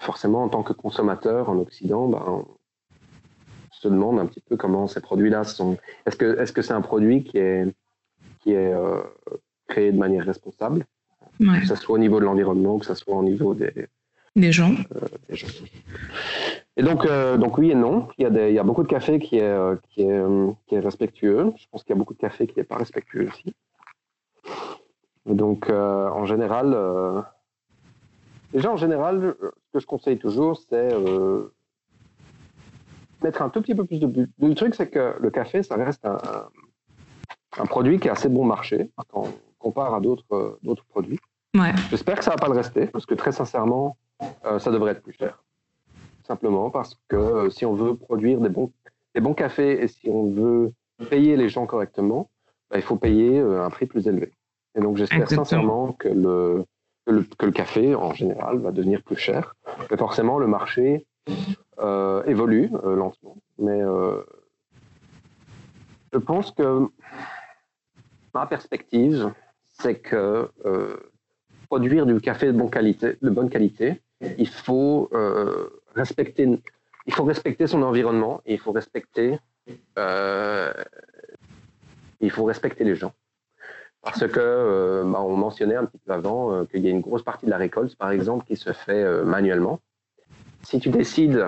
[0.00, 2.46] forcément, en tant que consommateur en Occident, bah, on
[3.70, 5.76] se demande un petit peu comment ces produits-là sont.
[6.06, 7.72] Est-ce que est-ce que c'est un produit qui est
[8.40, 8.74] qui est
[9.68, 10.86] créé de manière responsable?
[11.38, 13.88] Que ce soit au niveau de l'environnement, que ce soit au niveau des,
[14.40, 14.74] des gens.
[14.96, 15.34] Euh,
[16.76, 18.08] et donc, euh, donc oui et non.
[18.18, 20.22] Il y, a des, il y a beaucoup de café qui est, euh, qui est,
[20.66, 21.52] qui est respectueux.
[21.56, 23.54] Je pense qu'il y a beaucoup de café qui n'est pas respectueux aussi.
[25.26, 26.76] donc, en général,
[28.52, 30.88] déjà en général, ce que je conseille toujours, c'est
[33.22, 34.30] mettre un tout petit peu plus de but.
[34.40, 36.18] Le truc, c'est que le café, ça reste un,
[37.58, 41.20] un produit qui a assez bon marché quand on compare à d'autres d'autres produits.
[41.90, 43.96] J'espère que ça va pas le rester, parce que très sincèrement,
[44.44, 45.42] euh, ça devrait être plus cher.
[46.24, 48.72] Simplement parce que euh, si on veut produire des bons,
[49.14, 50.72] des bons cafés et si on veut
[51.08, 52.30] payer les gens correctement,
[52.70, 54.32] bah, il faut payer euh, un prix plus élevé.
[54.76, 56.64] Et donc j'espère sincèrement que le,
[57.06, 59.56] que le, café, en général, va devenir plus cher.
[59.90, 61.06] Mais forcément, le marché
[62.26, 63.36] évolue lentement.
[63.58, 63.80] Mais
[66.12, 66.86] je pense que
[68.32, 69.32] ma perspective,
[69.72, 70.48] c'est que
[71.68, 74.00] produire du café de bonne qualité, de bonne qualité
[74.38, 76.48] il faut euh, respecter,
[77.06, 79.38] il faut respecter son environnement et il faut respecter,
[79.98, 80.72] euh,
[82.20, 83.12] il faut respecter les gens.
[84.02, 87.22] Parce que euh, bah, on mentionnait un petit peu avant qu'il y a une grosse
[87.22, 89.80] partie de la récolte, par exemple, qui se fait manuellement.
[90.62, 91.46] Si tu décides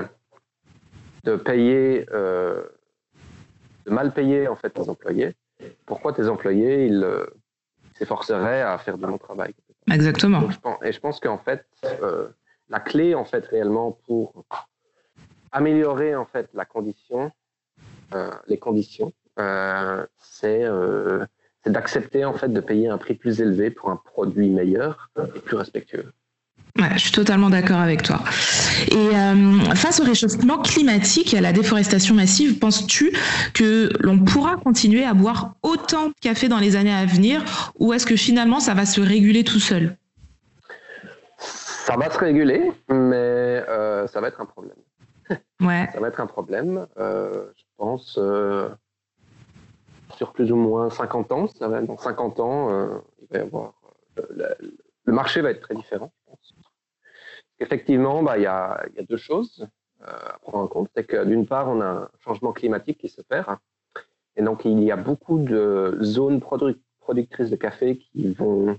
[1.25, 2.71] de payer, de
[3.87, 5.35] mal payer en fait tes employés,
[5.87, 7.07] pourquoi tes employés ils
[7.95, 9.55] s'efforceraient à faire du bon travail?
[9.91, 10.49] Exactement.
[10.83, 12.29] et je pense qu'en fait, euh,
[12.73, 14.45] la clé, en fait, réellement, pour
[15.53, 16.49] améliorer, en fait,
[18.15, 20.65] euh, les conditions, euh, c'est
[21.67, 25.57] d'accepter, en fait, de payer un prix plus élevé pour un produit meilleur et plus
[25.57, 26.13] respectueux.
[26.95, 28.23] Je suis totalement d'accord avec toi.
[28.91, 33.13] Et euh, face au réchauffement climatique et à la déforestation massive, penses-tu
[33.53, 37.45] que l'on pourra continuer à boire autant de café dans les années à venir
[37.79, 39.97] ou est-ce que finalement ça va se réguler tout seul?
[41.87, 44.77] Ça va se réguler, mais euh, ça va être un problème.
[45.61, 45.89] Ouais.
[45.93, 46.89] ça va être un problème.
[46.99, 48.19] Euh, je pense
[50.17, 51.47] sur plus ou moins 50 ans.
[51.47, 53.75] Ça va, dans 50 ans, il va y avoir,
[54.17, 56.13] le marché va être très différent.
[57.63, 59.69] Effectivement, bah, il y, a, deux choses
[60.03, 60.89] euh, à prendre en compte.
[60.97, 63.57] C'est que d'une part, on a un changement climatique qui se perd.
[64.35, 68.79] Et donc, il y a beaucoup de zones productrices de café qui vont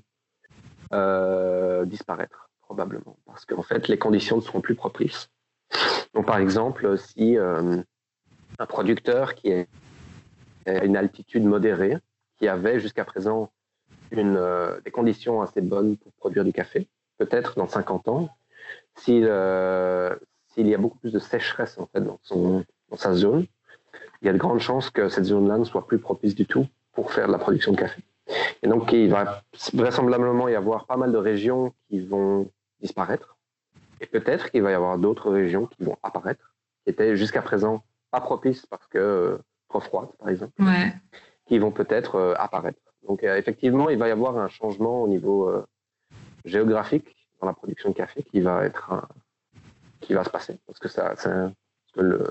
[0.92, 3.17] euh, disparaître, probablement.
[3.27, 5.29] Parce qu'en fait, les conditions ne seront plus propices.
[6.13, 7.81] Donc, par exemple, si euh,
[8.57, 9.67] un producteur qui est
[10.65, 11.97] à une altitude modérée,
[12.38, 13.51] qui avait jusqu'à présent
[14.12, 14.39] une,
[14.83, 18.29] des conditions assez bonnes pour produire du café, peut-être dans 50 ans,
[19.09, 20.15] euh,
[20.47, 22.19] s'il y a beaucoup plus de sécheresse en fait dans,
[22.89, 23.45] dans sa zone,
[24.21, 26.65] il y a de grandes chances que cette zone-là ne soit plus propice du tout
[26.93, 28.01] pour faire de la production de café.
[28.62, 32.49] Et donc, il va vraisemblablement y avoir pas mal de régions qui vont
[32.84, 33.38] disparaître.
[34.02, 37.84] Et peut-être qu'il va y avoir d'autres régions qui vont apparaître, qui étaient jusqu'à présent
[38.12, 39.38] pas propices parce que euh,
[39.69, 40.54] trop froides, par exemple,
[41.48, 42.80] qui vont peut-être euh, apparaître.
[43.08, 45.52] Donc, effectivement, il va y avoir un changement au niveau
[46.46, 49.08] géographique la production de café qui va être
[50.02, 51.13] qui va se passer parce que ça,
[51.96, 52.24] le,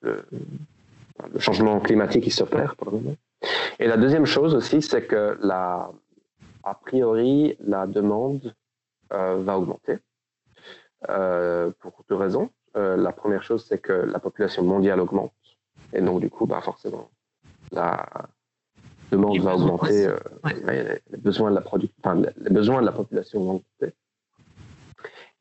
[0.00, 0.24] le,
[1.38, 3.16] changement climatique qui s'opère pour le moment.
[3.78, 5.90] Et la deuxième chose aussi, c'est que la,
[6.64, 8.54] a priori, la demande
[9.12, 9.98] va augmenter
[11.80, 12.50] pour deux raisons.
[12.74, 15.32] la première chose, c'est que la population mondiale augmente.
[15.92, 17.10] Et donc, du coup, bah, forcément,
[17.70, 18.08] la
[19.10, 20.08] demande va augmenter.
[20.44, 23.94] les, besoins de la enfin, les besoins de la population vont augmenter.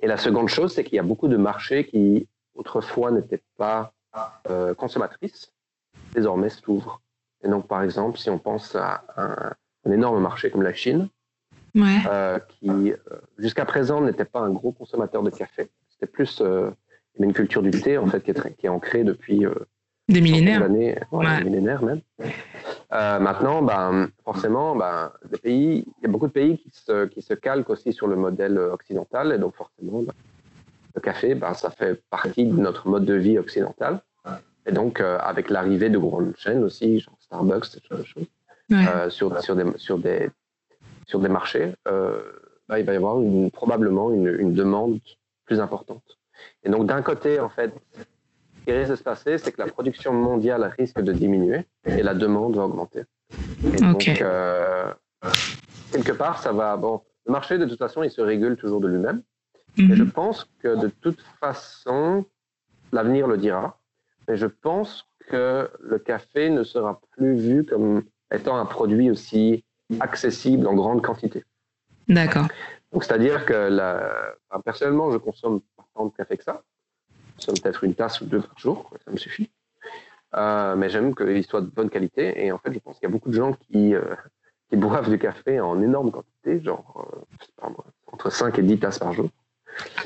[0.01, 3.93] Et la seconde chose, c'est qu'il y a beaucoup de marchés qui, autrefois, n'étaient pas
[4.49, 5.53] euh, consommatrices,
[6.13, 7.01] désormais s'ouvrent.
[7.43, 11.09] Et donc, par exemple, si on pense à un, énorme marché comme la Chine,
[11.75, 12.97] euh, qui, euh,
[13.37, 15.69] jusqu'à présent, n'était pas un gros consommateur de café.
[15.89, 16.41] C'était plus
[17.19, 19.45] une culture du thé, en fait, qui est, qui est ancrée depuis
[20.07, 20.63] des millénaires.
[20.63, 22.01] Années, Des millénaires même.
[22.93, 27.21] Euh, maintenant, ben, forcément, ben, pays, il y a beaucoup de pays qui se, qui
[27.21, 29.31] se calquent aussi sur le modèle occidental.
[29.31, 30.13] Et donc, forcément, ben,
[30.95, 34.01] le café, ben, ça fait partie de notre mode de vie occidental.
[34.67, 38.27] Et donc, euh, avec l'arrivée de grandes chaînes aussi, genre Starbucks, ce genre de choses,
[38.71, 40.29] euh, sur, sur, des, sur, des,
[41.11, 44.99] sur des marchés, ben, il va y avoir une, probablement une, une demande
[45.45, 46.17] plus importante.
[46.63, 49.67] Et donc, d'un côté, en fait, ce qui risque de se passer, c'est que la
[49.67, 53.03] production mondiale risque de diminuer et la demande va augmenter.
[53.73, 54.93] Et donc, euh,
[55.91, 56.77] quelque part, ça va.
[56.77, 59.21] Bon, le marché, de toute façon, il se régule toujours de lui-même.
[59.77, 62.25] Et je pense que de toute façon,
[62.93, 63.79] l'avenir le dira.
[64.27, 69.65] Mais je pense que le café ne sera plus vu comme étant un produit aussi
[69.99, 71.43] accessible en grande quantité.
[72.07, 72.47] D'accord.
[72.91, 76.61] Donc, c'est-à-dire que la, personnellement, je consomme pas tant de café que ça
[77.47, 79.49] peut-être une tasse ou deux par jour, ça me suffit.
[80.35, 82.45] Euh, mais j'aime qu'il soit de bonne qualité.
[82.45, 84.15] Et en fait, je pense qu'il y a beaucoup de gens qui, euh,
[84.69, 87.07] qui boivent du café en énorme quantité, genre
[87.63, 87.67] euh,
[88.11, 89.29] entre 5 et 10 tasses par jour.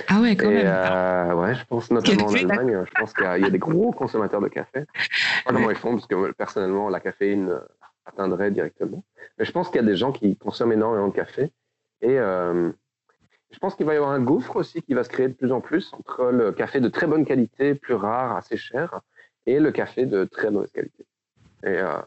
[0.07, 1.37] Ah ouais, quand même.
[1.37, 4.47] ouais, je pense notamment en Allemagne, je pense qu'il y, a des gros consommateurs de
[4.47, 4.85] café.
[4.93, 7.59] Je sais pas comment ils font, parce que personnellement, la caféine
[8.05, 9.03] atteindrait directement.
[9.37, 11.51] Mais je pense qu'il y a des gens qui consomment énormément de café.
[12.01, 12.17] Et
[13.55, 15.51] je pense qu'il va y avoir un gouffre aussi qui va se créer de plus
[15.51, 18.99] en plus entre le café de très bonne qualité, plus rare, assez cher,
[19.45, 21.05] et le café de très mauvaise qualité.
[21.63, 21.97] Et euh,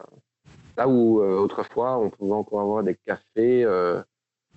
[0.77, 4.01] là où euh, autrefois on pouvait encore avoir des cafés euh,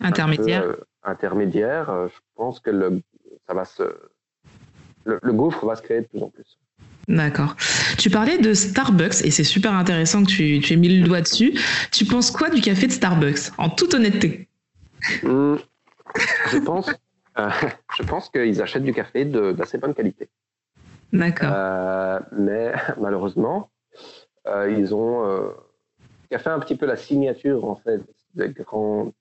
[0.00, 3.02] intermédiaires, intermédiaires je pense que le,
[3.46, 3.83] ça va se,
[5.05, 6.59] le, gouffre va se créer de plus en plus.
[7.09, 7.57] D'accord.
[7.99, 11.21] Tu parlais de Starbucks et c'est super intéressant que tu, tu aies mis le doigt
[11.21, 11.59] dessus.
[11.91, 14.49] Tu penses quoi du café de Starbucks, en toute honnêteté?
[15.23, 15.57] Mmh.
[16.51, 16.91] Je pense,
[17.38, 17.51] euh,
[17.97, 20.29] je pense qu'ils achètent du café d'assez bonne qualité.
[21.12, 21.51] D'accord.
[21.53, 23.71] Euh, mais malheureusement,
[24.47, 25.53] euh, ils ont
[26.29, 28.01] qui a fait un petit peu la signature en fait
[28.35, 29.12] des grands.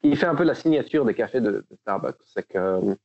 [0.00, 2.96] qui fait un peu la signature des cafés de, Starbucks, c'est que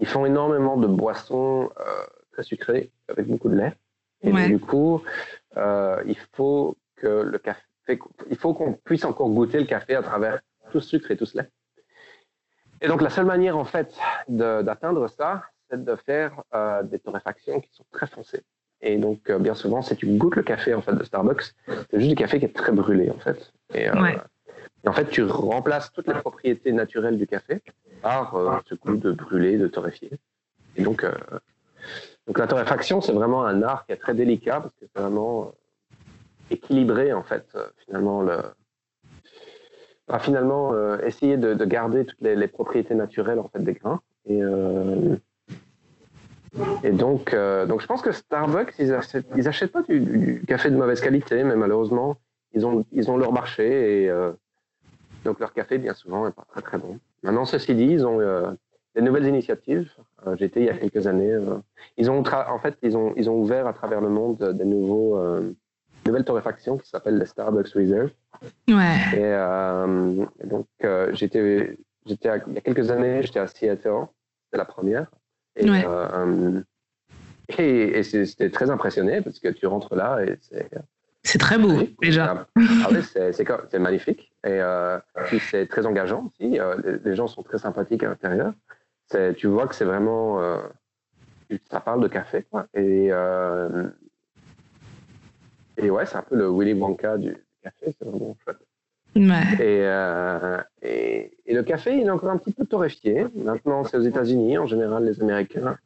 [0.00, 1.70] ils font énormément de boissons
[2.32, 3.74] très sucrées avec beaucoup de lait.
[4.22, 5.02] Et du coup,
[5.56, 7.62] il faut que le café
[8.30, 11.26] il faut qu'on puisse encore goûter le café à travers tout ce sucre et tout
[11.26, 11.48] ce lait.
[12.80, 13.96] Et donc, la seule manière, en fait,
[14.28, 18.42] d'atteindre ça, c'est de faire euh, des torréfactions qui sont très foncées.
[18.80, 21.98] Et donc, euh, bien souvent, si tu goûtes le café, en fait, de Starbucks, c'est
[21.98, 23.52] juste du café qui est très brûlé, en fait.
[23.74, 23.94] Et, euh,
[24.86, 27.60] en fait, tu remplaces toutes les propriétés naturelles du café
[28.02, 30.10] par ce goût de brûlé, de torréfié.
[30.76, 31.04] Et donc,
[32.28, 35.52] donc la torréfaction, c'est vraiment un art qui est très délicat parce que c'est vraiment
[36.50, 38.38] équilibrer en fait euh, finalement le
[40.20, 44.00] finalement euh, essayer de, garder toutes les, propriétés naturelles en fait des grains.
[44.26, 45.16] Et euh,
[46.82, 47.34] et donc
[47.66, 51.44] donc je pense que Starbucks ils achètent, ils achètent pas du, café de mauvaise qualité
[51.44, 52.16] mais malheureusement
[52.54, 54.10] ils ont ils ont leur marché et
[55.28, 58.18] donc leur café bien souvent est pas très très bon maintenant ceci dit ils ont
[58.94, 59.90] des nouvelles initiatives
[60.36, 61.36] j'étais il y a quelques années
[61.96, 65.16] ils ont en fait ils ont ils ont ouvert à travers le monde des nouveaux
[66.08, 68.10] nouvelle torréfaction qui s'appelle le Starbucks Reserve.
[68.68, 68.96] Ouais.
[69.14, 74.06] Et, euh, donc, euh, j'étais, j'étais il y a quelques années, j'étais à Seattle,
[74.44, 75.06] c'était la première.
[75.56, 75.84] Et, ouais.
[75.86, 76.60] Euh,
[77.56, 80.68] et, c'était très impressionné parce que tu rentres là et c'est.
[81.24, 82.46] C'est très beau, déjà.
[82.56, 84.27] Ah c'est magnifique.
[84.46, 84.60] Et
[85.26, 86.58] puis c'est très engageant aussi.
[87.04, 88.52] Les, gens sont très sympathiques à l'intérieur.
[89.36, 90.40] Tu vois que c'est vraiment.
[91.70, 92.66] ça parle de café, quoi.
[92.74, 93.10] Et
[95.78, 98.58] et ouais, c'est un peu le Willy Wonka du café, c'est vraiment chouette.
[99.60, 103.26] Euh, et, et, le café, il est encore un petit peu torréfié.
[103.34, 105.76] Maintenant, c'est aux États-Unis, en général, les Américains.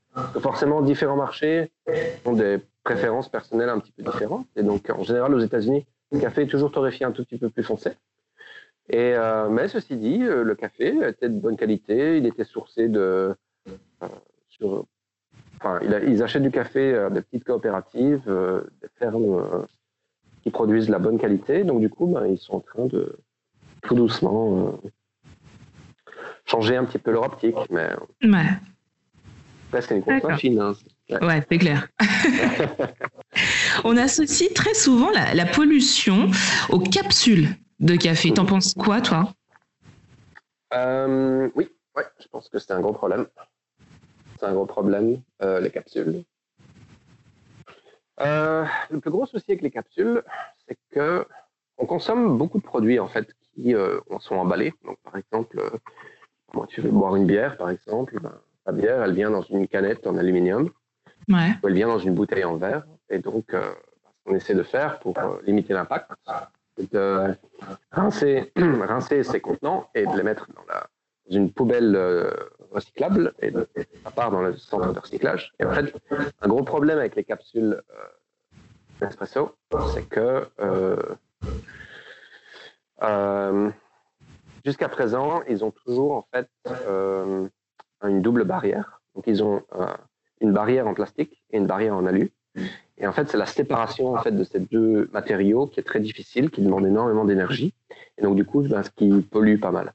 [0.41, 1.71] forcément, différents marchés
[2.25, 4.47] ont des préférences personnelles un petit peu différentes.
[4.57, 7.49] Et donc, en général, aux États-Unis, le café est toujours torréfié un tout petit peu
[7.49, 7.93] plus foncé.
[8.88, 12.18] Et, euh, mais ceci dit, euh, le café était de bonne qualité.
[12.18, 13.35] Il était sourcé de,
[14.49, 14.87] sur
[15.61, 18.25] enfin, ils achètent du café des petites coopératives,
[18.83, 19.66] des fermes
[20.42, 21.64] qui produisent de la bonne qualité.
[21.64, 23.16] Donc du coup, ben, ils sont en train de
[23.83, 24.79] tout doucement
[26.45, 27.57] changer un petit peu leur optique.
[27.71, 27.90] Mais
[28.25, 29.81] ouais.
[29.81, 30.61] c'est une grosse machine.
[30.61, 30.75] Hein.
[31.21, 31.88] Ouais, c'est clair.
[33.85, 36.31] On associe très souvent la, pollution
[36.71, 37.49] aux capsules
[37.83, 38.33] de café.
[38.33, 39.33] T'en penses quoi, toi
[40.73, 43.27] euh, Oui, ouais, je pense que c'est un gros problème.
[44.38, 46.25] C'est un gros problème, euh, les capsules.
[48.21, 50.23] Euh, le plus gros souci avec les capsules,
[50.66, 51.27] c'est que
[51.79, 53.75] on consomme beaucoup de produits en fait qui
[54.21, 54.73] sont emballés.
[54.85, 55.61] Donc, par exemple,
[56.55, 59.66] moi, tu veux boire une bière, par exemple, ben, la bière, elle vient dans une
[59.66, 60.71] canette en aluminium.
[61.29, 62.85] Elle vient dans une bouteille en verre.
[63.11, 63.55] Et donc,
[64.25, 65.14] qu'on essaie de faire pour
[65.45, 66.11] limiter l'impact,
[66.79, 67.37] de
[67.91, 70.63] rincer, rincer ces contenants et de les mettre dans,
[71.31, 72.31] une poubelle euh,
[72.73, 73.69] recyclable et de,
[74.05, 75.53] ça part dans le centre de recyclage.
[75.61, 77.81] Et en un gros problème avec les capsules
[79.01, 79.55] d'espresso,
[79.95, 80.47] c'est que
[84.65, 86.49] jusqu'à présent, ils ont toujours en fait
[88.03, 89.01] une double barrière.
[89.15, 89.63] Donc, ils ont
[90.41, 92.33] une barrière en plastique et une barrière en alu.
[92.98, 96.00] Et en fait, c'est la séparation en fait de ces deux matériaux qui est très
[96.00, 97.74] difficile, qui demande énormément d'énergie.
[98.18, 99.92] Et donc, du coup, ben, ce qui pollue pas mal.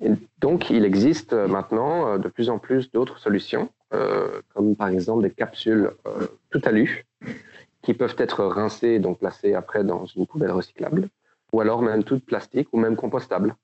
[0.00, 4.76] Et donc, il existe euh, maintenant euh, de plus en plus d'autres solutions, euh, comme
[4.76, 5.90] par exemple des capsules
[6.50, 7.06] tout alu,
[7.82, 11.08] qui peuvent être rincées et donc placées après dans une poubelle recyclable,
[11.52, 13.54] ou alors même toutes plastique ou même compostables.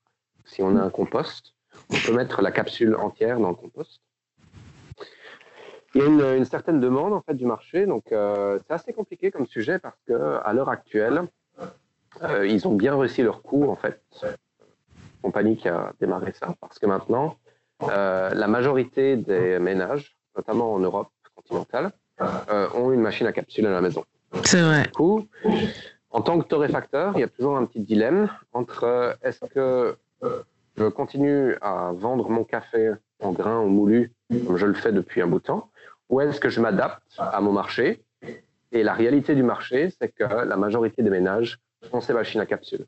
[0.45, 1.55] Si on a un compost,
[1.91, 4.01] on peut mettre la capsule entière dans le compost
[5.95, 9.31] il y a une, certaine demande en fait du marché, donc euh, c'est assez compliqué
[9.31, 11.23] comme sujet parce que à l'heure actuelle,
[12.23, 14.01] euh, ils ont bien réussi leur coup en fait.
[15.23, 17.37] Compagnie qui a démarré ça parce que maintenant,
[17.85, 21.93] euh, la majorité des ménages, notamment en Europe continentale,
[22.75, 24.05] ont une machine à capsule à la maison.
[24.43, 24.83] C'est vrai.
[24.83, 25.27] Du coup,
[26.11, 29.97] en tant que torréfacteur, il y a toujours un petit dilemme entre est-ce que
[30.77, 34.13] je continue à vendre mon café en grains ou moulu
[34.47, 35.71] comme je le fais depuis un bout de temps,
[36.09, 38.03] ou est-ce que je m'adapte à mon marché?
[38.73, 41.59] Et la réalité du marché, c'est que la majorité des ménages
[41.93, 42.87] ont ces machines à capsules.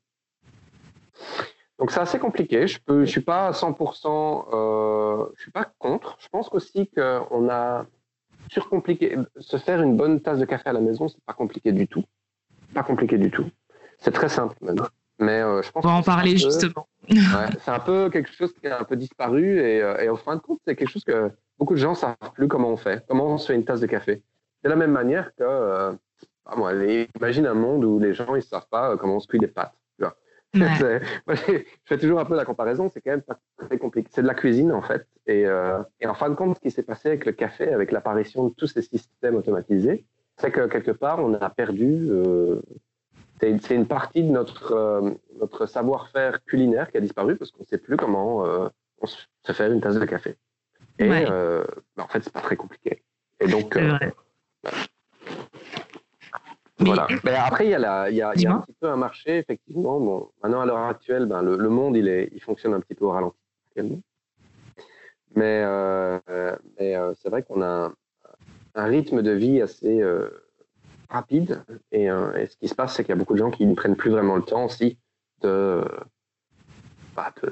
[1.78, 2.66] Donc c'est assez compliqué.
[2.66, 6.16] Je ne suis pas à 100%, euh, suis pas contre.
[6.20, 7.86] Je pense aussi qu'on a
[8.50, 9.16] surcompliqué.
[9.38, 12.04] Se faire une bonne tasse de café à la maison, c'est pas compliqué du tout.
[12.74, 13.48] Pas compliqué du tout.
[13.98, 14.76] C'est très simple même.
[15.18, 15.84] Mais euh, je pense.
[15.84, 16.88] On va en parler justement.
[17.08, 20.36] c'est un peu quelque chose qui a un peu disparu et, euh, et au fin
[20.36, 23.04] de compte, c'est quelque chose que beaucoup de gens ne savent plus comment on fait,
[23.08, 24.22] comment on se fait une tasse de café.
[24.62, 25.92] De la même manière que, euh,
[26.56, 29.38] moi, imagine un monde où les gens ne savent pas euh, comment on se cuit
[29.38, 29.74] des pâtes.
[30.54, 34.08] je fais toujours un peu la comparaison, c'est quand même pas très compliqué.
[34.12, 35.06] C'est de la cuisine en fait.
[35.26, 37.92] Et, euh, et en fin de compte, ce qui s'est passé avec le café, avec
[37.92, 40.06] l'apparition de tous ces systèmes automatisés,
[40.38, 42.08] c'est que quelque part, on a perdu.
[42.10, 42.62] Euh,
[43.40, 47.66] c'est une partie de notre, euh, notre savoir-faire culinaire qui a disparu parce qu'on ne
[47.66, 48.44] sait plus comment
[49.00, 50.36] on se fait une tasse de café.
[50.98, 51.64] Et euh,
[51.96, 53.02] bah, en fait, c'est pas très compliqué.
[53.40, 53.98] Et donc, euh,
[56.78, 57.06] voilà.
[57.24, 58.88] Mais après, il y a, la, il y a, il y a un petit peu
[58.88, 60.00] un marché, effectivement.
[60.00, 62.94] Bon, maintenant, à l'heure actuelle, ben, le, le, monde, il, est, il fonctionne un petit
[62.94, 63.38] peu au ralenti.
[65.34, 66.18] Mais, euh,
[66.78, 67.94] mais euh, c'est vrai qu'on a un,
[68.74, 70.30] un, rythme de vie assez euh,
[71.08, 71.62] rapide.
[71.92, 73.74] Et, et, ce qui se passe, c'est qu'il y a beaucoup de gens qui ne
[73.74, 74.98] prennent plus vraiment le temps aussi
[75.42, 75.84] de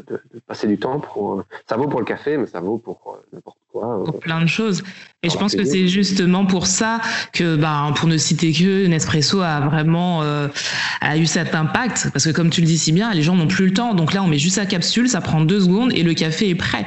[0.08, 1.34] de, passer du temps pour.
[1.34, 4.00] Euh, ça vaut pour le café, mais ça vaut pour euh, n'importe quoi.
[4.00, 4.82] Euh, pour plein de choses.
[5.22, 7.00] Et je pense que c'est justement pour ça
[7.32, 12.10] que, bah, pour ne citer que, Nespresso a vraiment a eu cet impact.
[12.12, 13.94] Parce que, comme tu le dis si bien, les gens n'ont plus le temps.
[13.94, 16.54] Donc là, on met juste la capsule, ça prend deux secondes et le café est
[16.54, 16.86] prêt.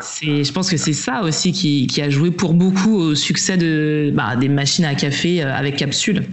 [0.00, 3.56] C'est, je pense que c'est ça aussi qui, qui, a joué pour beaucoup au succès
[3.56, 6.24] de, bah, des machines à café avec capsule.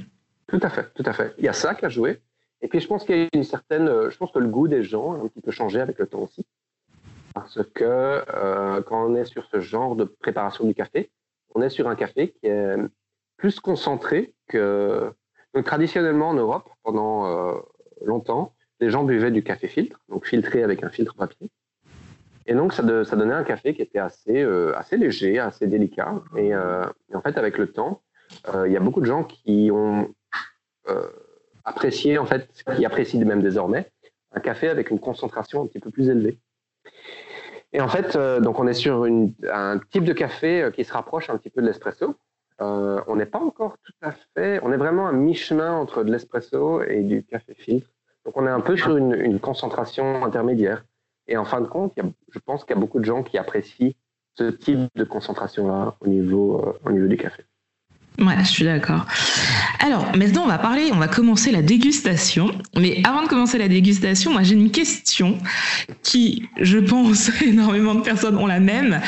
[0.47, 1.33] Tout à fait, tout à fait.
[1.37, 2.21] Il y a ça qui a joué.
[2.61, 3.87] Et puis, je pense qu'il y a une certaine.
[3.87, 6.07] Euh, je pense que le goût des gens a un petit peu changé avec le
[6.07, 6.45] temps aussi.
[7.33, 7.83] Parce que
[8.33, 11.09] euh, quand on est sur ce genre de préparation du café,
[11.53, 12.75] on est sur un café qui est
[13.37, 15.11] plus concentré que.
[15.53, 17.59] Donc, traditionnellement, en Europe, pendant euh,
[18.05, 21.49] longtemps, les gens buvaient du café filtre, donc filtré avec un filtre papier.
[22.45, 26.15] Et donc, ça, donnait un café qui était assez, euh, assez léger, assez délicat.
[26.35, 28.01] Et, euh, et, en fait, avec le temps,
[28.53, 30.13] euh, il y a beaucoup de gens qui ont
[31.65, 33.91] apprécier, en fait, qui apprécient même désormais,
[34.31, 36.39] un café avec une concentration un petit peu plus élevée.
[37.73, 41.37] Et en fait, donc on est sur un type de café qui se rapproche un
[41.37, 42.15] petit peu de l'espresso.
[42.57, 46.81] On n'est pas encore tout à fait, on est vraiment à mi-chemin entre de l'espresso
[46.81, 47.91] et du café filtre.
[48.25, 50.83] Donc on est un peu sur une concentration intermédiaire.
[51.29, 51.93] Et en fin de compte,
[52.31, 53.91] je pense qu'il y a beaucoup de gens qui apprécient
[54.37, 57.43] ce type de concentration-là au niveau, au niveau du café.
[58.19, 59.05] Ouais, je suis d'accord.
[59.79, 62.51] Alors, maintenant, on va parler, on va commencer la dégustation.
[62.77, 65.37] Mais avant de commencer la dégustation, moi, j'ai une question
[66.03, 68.99] qui, je pense, énormément de personnes ont la même.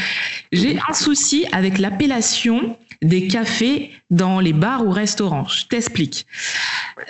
[0.53, 5.47] J'ai un souci avec l'appellation des cafés dans les bars ou restaurants.
[5.47, 6.25] Je t'explique.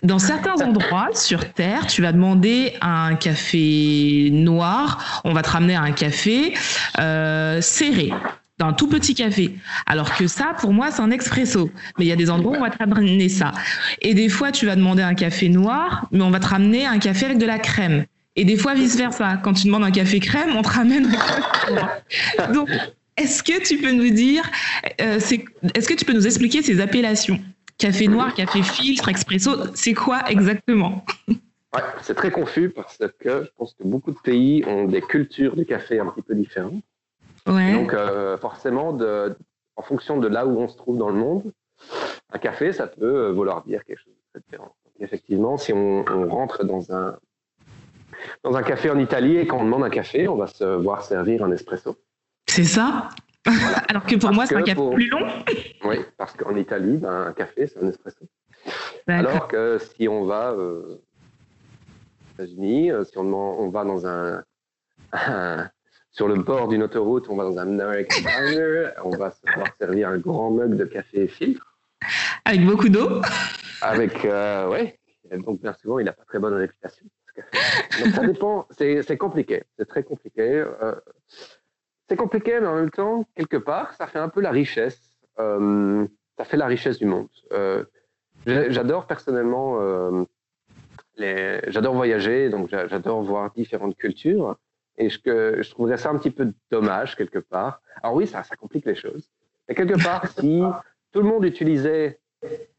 [0.04, 5.76] Dans certains endroits sur Terre, tu vas demander un café noir, on va te ramener
[5.76, 6.54] un café
[7.00, 8.12] euh, serré
[8.64, 9.56] un tout petit café.
[9.86, 11.72] Alors que ça, pour moi, c'est un expresso.
[11.98, 13.52] Mais il y a des endroits où on va te ramener ça.
[14.02, 17.00] Et des fois, tu vas demander un café noir, mais on va te ramener un
[17.00, 18.06] café avec de la crème.
[18.36, 19.38] Et des fois, vice-versa.
[19.44, 22.54] Quand tu demandes un café crème, on te ramène un café noir.
[22.54, 22.70] Donc,
[23.18, 24.44] est-ce que tu peux nous dire,
[25.02, 27.40] euh, est-ce que tu peux nous expliquer ces appellations?
[27.78, 31.06] Café noir, café filtre, expresso, c'est quoi exactement?
[31.74, 35.56] Ouais, c'est très confus parce que je pense que beaucoup de pays ont des cultures
[35.56, 36.84] du café un petit peu différentes.
[37.46, 39.38] Donc, euh, forcément, de,
[39.78, 41.54] en fonction de là où on se trouve dans le monde,
[42.34, 44.76] un café, ça peut euh, vouloir dire quelque chose de différent.
[45.00, 47.18] effectivement, si on, rentre dans un,
[48.44, 51.42] dans un café en Italie et qu'on demande un café, on va se voir servir
[51.44, 51.96] un espresso.
[52.52, 53.08] C'est ça
[53.88, 55.26] Alors que pour moi, c'est un café plus long
[55.86, 58.26] Oui, parce qu'en Italie, ben, un café, c'est un espresso.
[59.08, 64.44] Alors que si on va euh, aux États-Unis, si on, on va dans un,
[66.12, 69.68] sur le bord d'une autoroute, on va dans un American Diner, on va se voir
[69.80, 71.78] servir un grand mug de café filtre.
[72.44, 73.22] Avec beaucoup d'eau
[73.82, 75.00] Avec, euh, ouais.
[75.32, 77.06] Donc, bien souvent, il n'a pas très bonne réputation.
[78.04, 78.68] Donc, ça dépend.
[78.72, 79.64] C'est compliqué.
[79.80, 80.66] C'est très compliqué.
[80.82, 80.96] Euh,
[82.12, 85.00] c'est compliqué, mais en même temps, quelque part, ça fait un peu la richesse.
[85.40, 86.06] Euh,
[86.38, 87.30] ça fait la richesse du monde.
[87.54, 87.86] Euh,
[88.46, 89.78] j'adore personnellement.
[89.80, 90.26] Euh,
[91.16, 94.58] j'adore voyager, donc j'adore voir différentes cultures.
[94.98, 97.82] Et je, je trouverais ça un petit peu dommage quelque part.
[98.04, 99.30] Alors oui, ça, ça complique les choses.
[99.70, 100.62] Mais quelque part, si
[101.14, 102.20] tout le monde utilisait,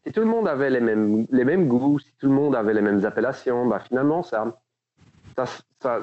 [0.04, 2.74] si tout le monde avait les mêmes, les mêmes goûts, si tout le monde avait
[2.74, 4.60] les mêmes appellations, bah finalement, ça,
[5.36, 6.00] ça,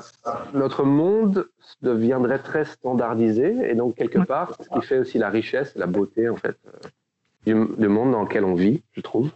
[0.54, 1.48] notre monde
[1.82, 3.70] deviendrait très standardisé.
[3.70, 6.58] Et donc, quelque part, ce qui fait aussi la richesse et la beauté, en fait,
[6.68, 6.78] euh,
[7.46, 9.32] du, monde dans lequel on vit, je trouve.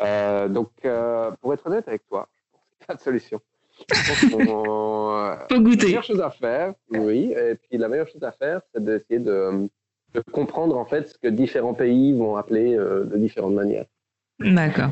[0.00, 3.00] Euh, donc, euh, pour être honnête avec toi, je pense qu'il n'y a pas de
[3.00, 3.40] solution.
[5.50, 5.76] Faut goûter.
[5.76, 7.32] La meilleure chose à faire, oui.
[7.32, 9.68] Et puis la meilleure chose à faire, c'est d'essayer de,
[10.32, 13.86] comprendre en fait ce que différents pays vont appeler euh, de différentes manières.
[14.38, 14.90] D'accord.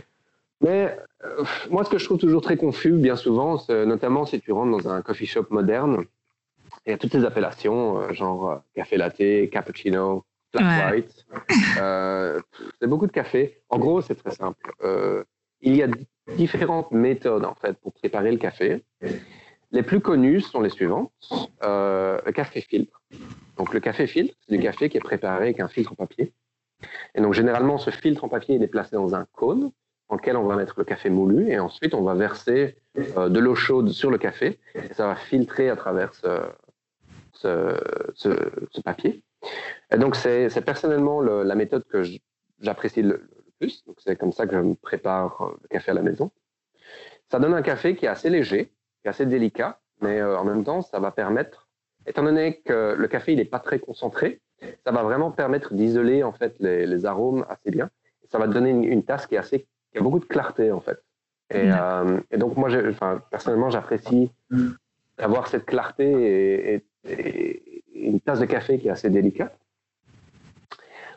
[0.61, 4.53] Mais euh, moi, ce que je trouve toujours très confus, bien souvent, notamment si tu
[4.53, 6.05] rentres dans un coffee shop moderne,
[6.87, 11.27] il y a toutes ces appellations, euh, genre café latte, cappuccino, flat white.
[12.81, 13.61] c'est beaucoup de café.
[13.69, 14.73] En gros, c'est très simple.
[15.61, 15.89] il y a
[16.37, 18.83] différentes méthodes en fait pour préparer le café.
[19.71, 21.13] Les plus connues sont les suivantes.
[21.63, 23.03] Euh, le café filtre.
[23.57, 26.33] Donc le café filtre, c'est du café qui est préparé avec un filtre en papier.
[27.15, 29.73] Et donc généralement, ce filtre en papier il est placé dans un cône
[30.09, 32.77] dans lequel on va mettre le café moulu et ensuite on va verser
[33.17, 36.41] euh, de l'eau chaude sur le café et ça va filtrer à travers ce,
[38.85, 39.23] papier.
[39.93, 42.03] Et donc c'est personnellement la méthode que
[42.61, 43.29] j'apprécie le,
[43.59, 43.85] plus.
[43.87, 46.31] Donc c'est comme ça que je me prépare euh, le café à la maison.
[47.31, 48.67] Ça donne un café qui est assez léger,
[49.03, 51.69] qui est assez délicat, mais euh, en même temps, ça va permettre,
[52.07, 54.41] étant donné que le café il n'est pas très concentré,
[54.85, 57.91] ça va vraiment permettre d'isoler en fait les, arômes assez bien.
[58.31, 59.67] Ça va donner une, tasse qui est assez,
[59.99, 61.03] a beaucoup de clarté en fait.
[61.51, 64.30] Et, euh, donc moi, enfin, personnellement, j'apprécie
[65.16, 66.84] avoir cette clarté et,
[67.94, 69.59] une tasse de café qui est assez délicate.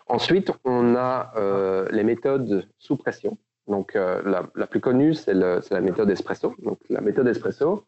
[0.07, 3.37] Ensuite, on a euh, les méthodes sous pression.
[3.67, 6.55] Donc, euh, la, plus connue, c'est la méthode espresso.
[6.63, 7.85] Donc, la méthode espresso,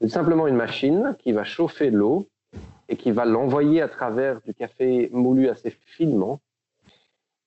[0.00, 2.28] c'est simplement une machine qui va chauffer l'eau
[2.88, 6.40] et qui va l'envoyer à travers du café moulu assez finement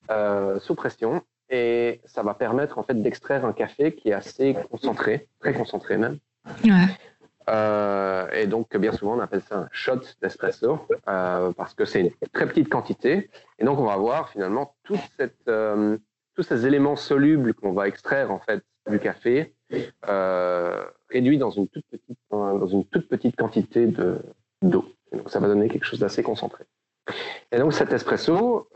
[0.09, 1.21] euh, sous pression.
[1.49, 5.97] Et ça va permettre en fait d'extraire un café qui est assez concentré, très concentré
[5.97, 6.17] même.
[6.63, 6.87] Ouais.
[7.49, 12.01] Euh, et donc, bien souvent, on appelle ça un shot d'espresso euh, parce que c'est
[12.01, 13.29] une très petite quantité.
[13.59, 15.97] Et donc, on va avoir finalement toute cette, euh,
[16.35, 19.53] tous ces éléments solubles qu'on va extraire en fait du café
[21.09, 24.19] réduits dans une toute petite, dans une toute petite quantité de,
[24.61, 24.85] d'eau.
[25.13, 26.65] Donc, ça va donner quelque chose d'assez concentré.
[27.51, 28.69] Et donc, cet espresso,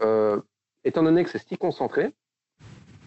[0.84, 2.14] étant donné que c'est si concentré,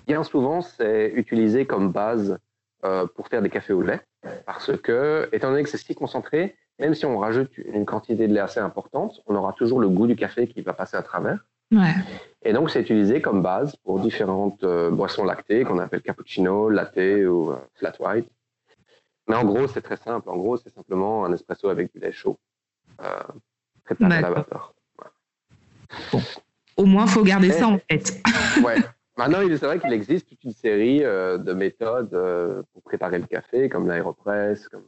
[0.07, 2.39] bien souvent, c'est utilisé comme base
[2.85, 4.01] euh, pour faire des cafés au lait,
[4.47, 8.35] parce que, étant donné que c'est si concentré, même si on rajoute une quantité de
[8.35, 11.39] lait assez importante, on aura toujours le goût du café qui va passer à travers.
[11.73, 11.95] Ouais.
[12.43, 16.97] Et donc, c'est utilisé comme base pour différentes euh, boissons lactées qu'on appelle cappuccino, latte
[16.97, 18.29] ou euh, flat white.
[19.29, 20.29] Mais en gros, c'est très simple.
[20.29, 22.39] En gros, c'est simplement un espresso avec du lait chaud,
[23.85, 24.75] préparé à la vapeur.
[26.77, 28.21] Au moins, faut garder ça en tête.
[28.63, 28.77] ouais.
[29.17, 32.11] Maintenant, il est vrai qu'il existe toute une série de méthodes
[32.73, 34.83] pour préparer le café, comme l'aéropress, comme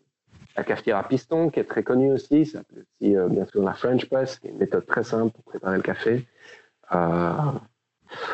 [0.56, 2.44] la cafetière à piston, qui est très connue aussi.
[2.44, 5.44] Ça s'appelle aussi, bien sûr, la French press, qui est une méthode très simple pour
[5.44, 6.26] préparer le café.
[6.92, 7.32] Euh,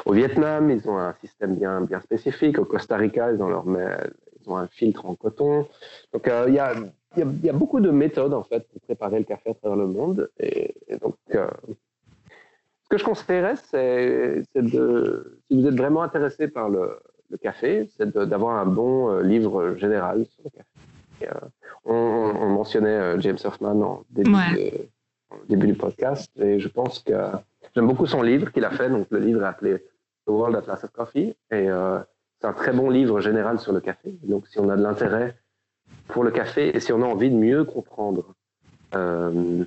[0.04, 2.58] au Vietnam, ils ont un système bien, bien spécifique.
[2.58, 5.66] Au Costa Rica, ils ont, leur, ils ont un filtre en coton.
[6.12, 9.54] Donc, euh, il y, a, beaucoup de méthodes, en fait, pour préparer le café à
[9.54, 10.30] travers le monde.
[10.38, 11.46] Et, donc, euh,
[12.92, 16.98] que je conseillerais, c'est de, si vous êtes vraiment intéressé par le,
[17.30, 21.34] le café, c'est d'avoir un bon livre général sur le café.
[21.84, 24.32] on, on, mentionnait James Hoffman en début,
[25.48, 27.14] début du podcast, et je pense que
[27.74, 28.90] J'aime beaucoup son livre qu'il a fait.
[28.90, 29.78] Donc, le livre est appelé
[30.26, 31.34] The World Atlas of Coffee.
[31.50, 31.98] Et euh,
[32.40, 34.14] c'est un très bon livre général sur le café.
[34.22, 35.36] Donc, si on a de l'intérêt
[36.08, 38.34] pour le café et si on a envie de mieux comprendre
[38.94, 39.64] euh,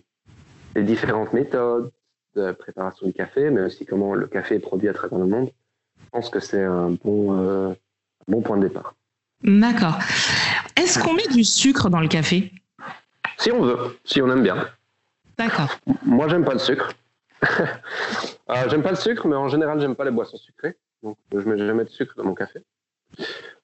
[0.76, 1.92] les différentes méthodes
[2.36, 5.50] de préparation du café, mais aussi comment le café est produit à travers le monde,
[5.98, 8.96] je pense que c'est un bon, euh, un bon point de départ.
[9.44, 10.00] D'accord.
[10.76, 12.52] Est-ce qu'on met du sucre dans le café?
[13.38, 14.68] Si on veut, si on aime bien.
[15.38, 15.70] D'accord.
[16.04, 16.92] Moi, j'aime pas le sucre.
[17.44, 20.78] euh, j'aime pas le sucre, mais en général, j'aime pas les boissons sucrées.
[21.04, 22.60] Donc, je mets jamais de sucre dans mon café.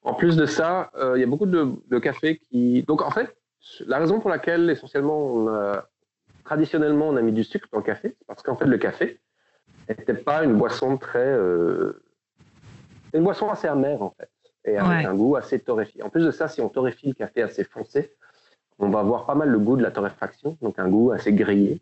[0.03, 2.83] En plus de ça, euh, il y a beaucoup de, de, café qui.
[2.83, 3.35] Donc, en fait,
[3.85, 5.87] la raison pour laquelle, essentiellement, on a...
[6.43, 9.19] traditionnellement, on a mis du sucre dans le café, parce qu'en fait, le café
[9.89, 11.19] n'était pas une boisson très.
[11.19, 12.03] Euh...
[13.13, 14.29] une boisson assez amère, en fait,
[14.65, 16.03] et avec un goût assez torréfié.
[16.03, 18.15] En plus de ça, si on torréfie le café assez foncé,
[18.79, 21.81] on va avoir pas mal le goût de la torréfaction, donc un goût assez grillé.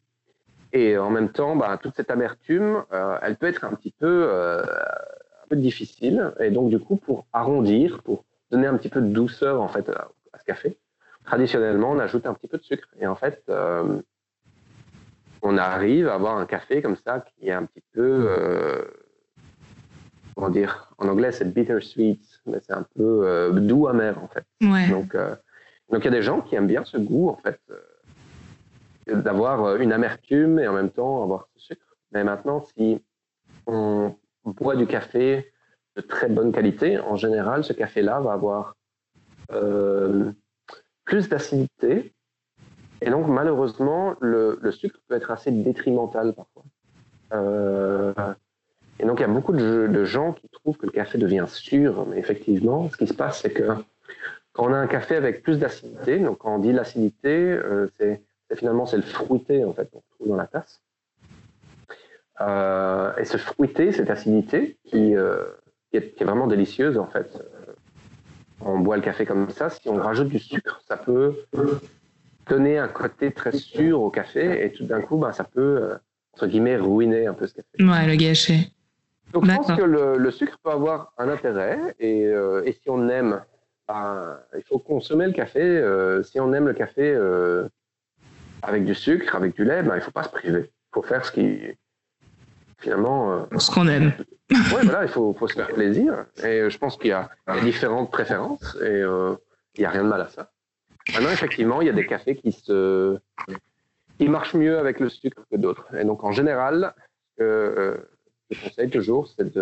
[0.71, 4.27] Et en même temps, bah, toute cette amertume, euh, elle peut être un petit peu,
[4.29, 6.31] euh, un peu difficile.
[6.39, 9.89] Et donc, du coup, pour arrondir, pour donner un petit peu de douceur en fait
[9.89, 10.77] à, ce café,
[11.25, 12.87] traditionnellement, on ajoute un petit peu de sucre.
[12.99, 14.01] Et en fait, euh,
[15.41, 18.83] on arrive à avoir un café comme ça qui est un petit peu, euh,
[20.35, 24.45] comment dire, en anglais c'est bittersweet, mais c'est un peu euh, doux amer en fait.
[24.61, 24.89] Ouais.
[24.89, 25.35] Donc, euh,
[25.91, 27.59] donc il y a des gens qui aiment bien ce goût en fait
[29.07, 31.95] d'avoir une amertume et en même temps avoir ce sucre.
[32.11, 33.01] Mais maintenant, si
[33.65, 34.15] on
[34.45, 35.51] boit du café
[35.95, 38.75] de très bonne qualité, en général, ce café-là va avoir
[41.05, 42.13] plus d'acidité.
[43.01, 46.63] Et donc, malheureusement, le, sucre peut être assez détrimental parfois.
[47.33, 48.13] Euh,
[48.99, 52.05] et donc, il y a beaucoup de, gens qui trouvent que le café devient sûr.
[52.07, 53.69] Mais effectivement, ce qui se passe, c'est que
[54.53, 58.21] quand on a un café avec plus d'acidité, donc quand on dit l'acidité, euh, c'est
[58.55, 60.81] finalement c'est le fruité en fait qu'on trouve dans la tasse.
[62.41, 65.13] Euh, et ce fruité, cette acidité qui,
[65.93, 67.41] est, vraiment délicieuse en fait.
[68.61, 71.35] On boit le café comme ça, si on rajoute du sucre, ça peut
[72.49, 75.95] donner un côté très sûr au café et tout d'un coup, ben, ça peut euh,
[76.33, 77.67] entre guillemets ruiner un peu ce café.
[77.79, 78.71] Ouais, le gâcher.
[79.31, 82.89] Donc je pense que le, le, sucre peut avoir un intérêt et, euh, et si
[82.89, 83.41] on aime,
[83.87, 85.61] ben, il faut consommer le café.
[85.61, 87.15] Euh, si on aime le café
[88.61, 90.71] avec du sucre, avec du lait, ben, il ne faut pas se priver.
[90.71, 91.59] Il faut faire ce qui,
[92.79, 93.33] finalement...
[93.33, 93.57] Euh...
[93.57, 94.13] Ce qu'on aime.
[94.49, 96.25] oui, voilà, il faut, faut, se faire plaisir.
[96.43, 97.29] Et je pense qu'il y, y, a
[97.61, 99.35] différentes préférences et euh,
[99.75, 100.51] il n'y a rien de mal à ça.
[101.13, 103.17] Maintenant, effectivement, il y a des cafés qui, se,
[104.17, 105.85] qui marchent mieux avec le sucre que d'autres.
[105.95, 106.93] Et donc, en général,
[107.37, 107.97] ce que euh,
[108.49, 109.53] je conseille toujours, c'est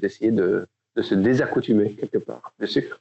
[0.00, 3.00] d'essayer de, de, de, se désaccoutumer quelque part du sucre.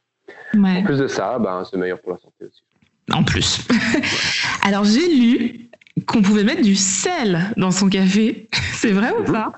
[0.53, 0.77] Ouais.
[0.77, 2.63] En plus de ça, ben, c'est meilleur pour la santé aussi
[3.13, 3.67] en plus.
[4.63, 5.69] Alors j'ai lu
[6.07, 8.49] qu'on pouvait mettre du sel dans son café.
[8.73, 9.51] C'est vrai ou pas?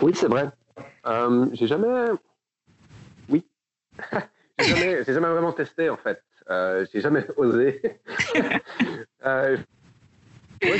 [0.00, 0.48] Oui, c'est vrai.
[1.06, 2.10] Euh, j'ai jamais.
[3.28, 3.44] Oui.
[4.58, 6.22] j'ai jamais, jamais, vraiment testé en fait.
[6.50, 7.80] Euh, j'ai jamais osé.
[9.24, 9.56] euh,
[10.62, 10.78] oui,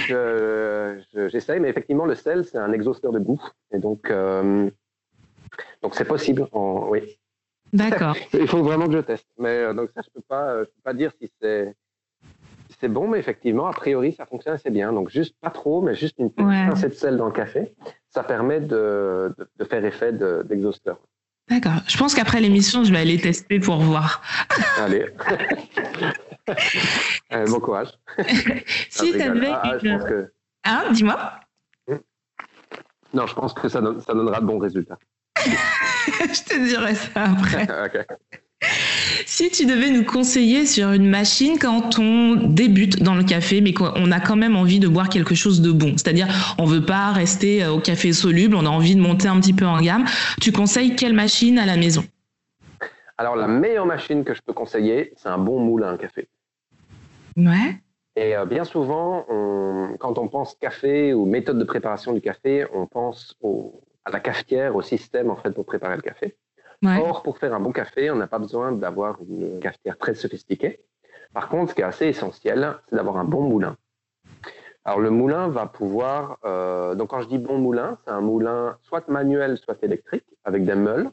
[1.28, 3.42] j'essaye, je, mais effectivement, le sel, c'est un exhausteur de goût.
[3.72, 4.70] Et donc, euh,
[5.82, 6.46] donc c'est possible.
[6.52, 7.18] En, oui.
[7.72, 8.16] D'accord.
[8.32, 9.26] Il faut vraiment que je teste.
[9.38, 11.74] Mais euh, donc ça, je peux pas, je peux pas dire si c'est
[12.70, 14.92] si c'est bon, mais effectivement, a priori, ça fonctionne assez bien.
[14.92, 16.66] Donc juste pas trop, mais juste une petite Ouais.
[16.66, 17.74] pincée de sel dans le café,
[18.10, 20.98] ça permet de, de, de faire effet de- d'exhausteur.
[21.48, 21.80] D'accord.
[21.86, 24.22] Je pense qu'après l'émission, je vais aller tester pour voir.
[24.78, 25.06] Allez.
[27.32, 27.88] Euh, bon courage.
[28.88, 29.98] Si tu avais Ah, ah, une...
[30.04, 30.32] que
[30.62, 31.40] Hein, dis-moi.
[33.12, 34.96] non, je pense que ça, donne- ça donnera de bons résultats.
[35.44, 37.64] je te dirai ça après.
[37.86, 38.06] ok.
[39.28, 43.72] Si tu devais nous conseiller sur une machine quand on débute dans le café, mais
[43.72, 47.10] qu'on a quand même envie de boire quelque chose de bon, c'est-à-dire on veut pas
[47.10, 50.04] rester euh, au café soluble, on a envie de monter un petit peu en gamme,
[50.40, 52.04] tu conseilles quelle machine à la maison?
[53.18, 56.28] Alors la meilleure machine que je peux conseiller, c'est un bon moule à un café.
[57.36, 57.80] Ouais.
[58.14, 62.64] Et euh, bien souvent, on, quand on pense café ou méthode de préparation du café,
[62.72, 66.36] on pense au, à la cafetière, au système en fait pour préparer le café.
[66.82, 67.00] Ouais.
[67.00, 70.80] Or, pour faire un bon café, on n'a pas besoin d'avoir une cafetière très sophistiquée.
[71.32, 73.76] Par contre, ce qui est assez essentiel, c'est d'avoir un bon moulin.
[74.84, 76.38] Alors, le moulin va pouvoir.
[76.44, 80.64] euh, donc, quand je dis bon moulin, c'est un moulin soit manuel, soit électrique, avec
[80.64, 81.10] des meules,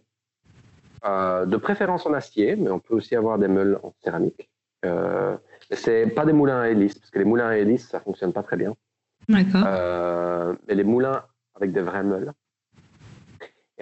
[1.06, 4.50] euh, de préférence en acier, mais on peut aussi avoir des meules en céramique.
[4.86, 5.36] Euh,
[5.72, 8.44] c'est pas des moulins à hélice, parce que les moulins à hélice, ça fonctionne pas
[8.44, 8.76] très bien.
[9.28, 9.64] D'accord.
[9.66, 11.24] Euh, mais les moulins
[11.56, 12.32] avec des vraies meules.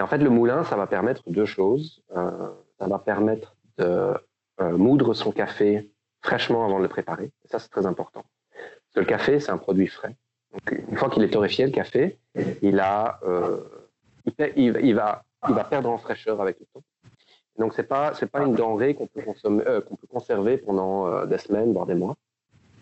[0.02, 2.02] En fait, le moulin, ça va permettre deux choses.
[2.16, 2.50] Euh,
[2.80, 4.14] ça va permettre de
[4.60, 5.92] euh, moudre son café
[6.22, 7.26] fraîchement avant de le préparer.
[7.26, 8.24] Et ça, c'est très important.
[8.54, 10.16] Parce que le café, c'est un produit frais.
[10.54, 12.20] Donc, une fois qu'il est torréfié, le café,
[12.62, 13.62] il, a, euh,
[14.56, 16.84] il, va, il va perdre en fraîcheur avec le temps.
[17.58, 21.38] Donc, c'est pas, c'est pas une denrée qu'on peut, consommer, qu'on peut conserver pendant des
[21.38, 22.18] semaines, voire des mois.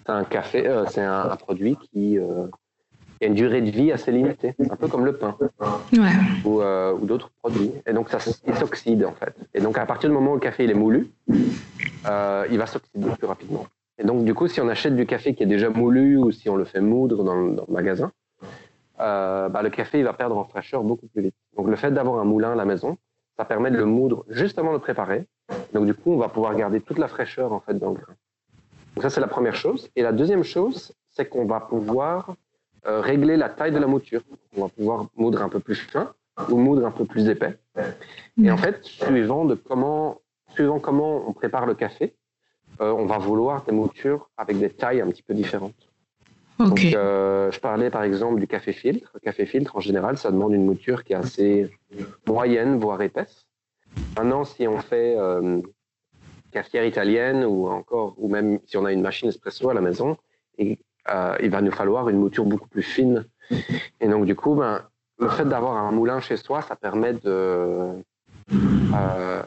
[0.06, 2.18] C'est un café, c'est un produit qui,
[3.20, 5.36] euh, qui a une durée de vie assez limitée, un peu comme le pain
[5.94, 6.10] Ouais.
[6.46, 7.72] ou, euh, ou d'autres produits.
[7.86, 8.18] Et donc, ça,
[8.48, 9.34] il s'oxyde en fait.
[9.54, 11.10] Et donc, à partir du moment où le café il est moulu,
[12.08, 13.68] euh, il va s'oxyder plus rapidement.
[13.98, 16.50] Et donc, du coup, si on achète du café qui est déjà moulu ou si
[16.50, 18.12] on le fait moudre dans, le- dans le magasin,
[19.02, 21.36] euh, bah, le café il va perdre en fraîcheur beaucoup plus vite.
[21.58, 22.98] Donc, le fait d'avoir un moulin à la maison,
[23.38, 25.26] ça permet de le moudre juste avant de le préparer.
[25.74, 28.14] Donc, du coup, on va pouvoir garder toute la fraîcheur en fait dans le grain.
[28.96, 29.90] Donc, ça, c'est la première chose.
[29.96, 32.36] Et la deuxième chose, c'est qu'on va pouvoir
[32.86, 34.22] euh, régler la taille de la mouture.
[34.56, 36.14] On va pouvoir moudre un peu plus fin
[36.50, 37.58] ou moudre un peu plus épais.
[38.42, 40.22] Et en fait, suivant, de comment,
[40.54, 42.16] suivant comment on prépare le café,
[42.82, 45.90] euh, on va vouloir des moutures avec des tailles un petit peu différentes.
[46.60, 49.12] Donc, euh, je parlais par exemple du café filtre.
[49.14, 51.72] Le café filtre, en général, ça demande une mouture qui est assez
[52.28, 53.48] moyenne, voire épaisse.
[54.18, 55.62] Maintenant, si on fait euh,
[56.52, 60.18] cafetière italienne ou encore, ou même si on a une machine espresso à la maison,
[60.58, 60.80] et,
[61.12, 63.26] euh, il va nous falloir une mouture beaucoup plus fine.
[64.00, 64.82] Et donc, du coup, ben,
[65.20, 68.04] le fait d'avoir un moulin chez soi, ça permet de
[68.52, 69.44] euh,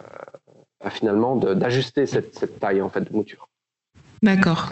[0.90, 3.48] finalement d'ajuster cette, cette taille en fait de mouture.
[4.22, 4.70] D'accord.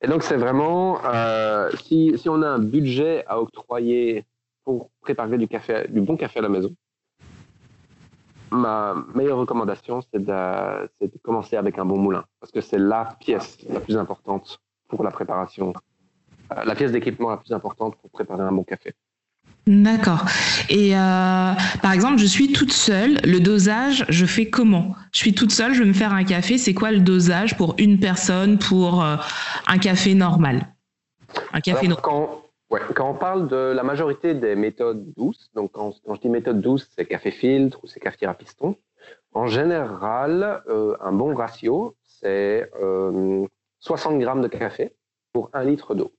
[0.00, 4.24] Et donc, c'est vraiment, euh, si, si on a un budget à octroyer
[4.64, 6.74] pour préparer du, café, du bon café à la maison,
[8.50, 12.24] ma meilleure recommandation, c'est de, commencer avec un bon moulin.
[12.40, 15.72] Parce que c'est la pièce la plus importante pour la préparation,
[16.50, 18.94] la pièce d'équipement la plus importante pour préparer un bon café.
[19.66, 20.26] D'accord.
[20.68, 23.14] Et euh, par exemple, je suis toute seule.
[23.24, 24.94] Le dosage, je fais comment?
[25.12, 26.58] Je suis toute seule, je veux me faire un café.
[26.58, 29.16] C'est quoi le dosage pour une personne pour euh,
[29.66, 30.66] un café normal?
[31.54, 32.02] Un café Alors, normal.
[32.02, 36.20] quand, ouais, quand on parle de la majorité des méthodes douces, donc quand, quand je
[36.20, 38.76] dis méthode douce, c'est café filtre ou c'est cafetière à piston,
[39.32, 43.46] en général, euh, un bon ratio, c'est euh,
[43.80, 44.94] 60 grammes de café
[45.32, 46.12] pour un litre d'eau.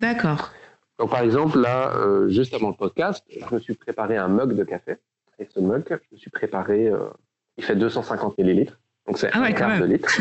[0.00, 0.50] D'accord.
[0.98, 4.54] Donc, par exemple, là, euh, juste avant le podcast, je me suis préparé un mug
[4.54, 4.96] de café.
[5.38, 7.08] Et ce mug, je me suis préparé, euh,
[7.58, 8.78] il fait 250 millilitres.
[9.06, 10.08] Donc, c'est Ah ouais, un quart de litre.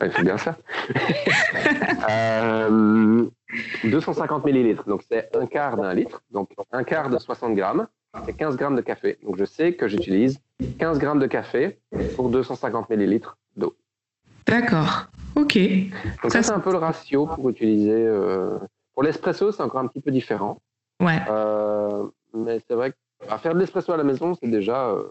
[0.00, 0.56] Ouais, il faut bien faire.
[2.08, 3.26] Euh,
[3.84, 4.84] 250 millilitres.
[4.86, 6.22] Donc, c'est un quart d'un litre.
[6.30, 7.86] Donc, un quart de 60 grammes,
[8.24, 9.18] c'est 15 grammes de café.
[9.22, 10.40] Donc, je sais que j'utilise
[10.78, 11.78] 15 grammes de café
[12.16, 13.76] pour 250 millilitres d'eau.
[14.46, 15.08] D'accord.
[15.36, 15.56] Ok.
[16.22, 17.92] Donc, Ça, ça, c'est un peu le ratio pour utiliser.
[18.06, 18.58] euh,
[18.94, 20.58] Pour l'espresso, c'est encore un petit peu différent.
[21.00, 21.18] Ouais.
[21.28, 22.04] Euh,
[22.34, 22.92] mais c'est vrai
[23.26, 25.04] qu'à faire de l'espresso à la maison, c'est déjà euh,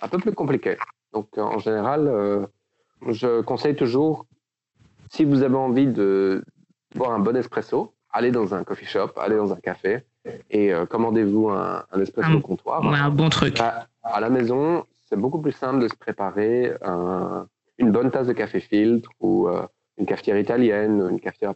[0.00, 0.76] un peu plus compliqué.
[1.12, 2.10] Donc, en général,
[3.08, 4.26] je conseille toujours,
[5.10, 6.42] si vous avez envie de
[6.94, 10.04] boire un bon espresso, allez dans un coffee shop, allez dans un café
[10.50, 12.82] et commandez-vous un, un espresso Un- au comptoir.
[12.82, 13.58] Ouais, un bon truc.
[13.60, 17.46] À, à la maison, c'est beaucoup plus simple de se préparer un-
[17.82, 19.62] une bonne tasse de café filtre ou euh,
[19.98, 21.54] une cafetière italienne, une cafetière à.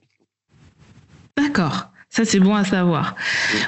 [1.40, 1.88] D'accord.
[2.08, 3.14] Ça, c'est bon à savoir.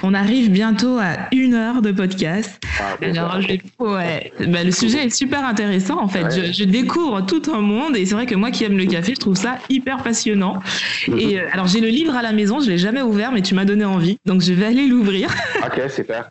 [0.02, 2.58] On arrive bientôt à une heure de podcast.
[2.80, 6.22] Ah, Alors, je- ouais, bah, le sujet est super intéressant en fait.
[6.22, 6.30] Ouais.
[6.46, 9.14] Je, je découvre tout un monde et c'est vrai que moi qui aime le café,
[9.14, 10.62] je trouve ça hyper passionnant.
[11.08, 13.54] Et euh, alors j'ai le livre à la maison, je l'ai jamais ouvert, mais tu
[13.54, 15.28] m'as donné envie, donc je vais aller l'ouvrir.
[15.66, 16.30] Ok, super.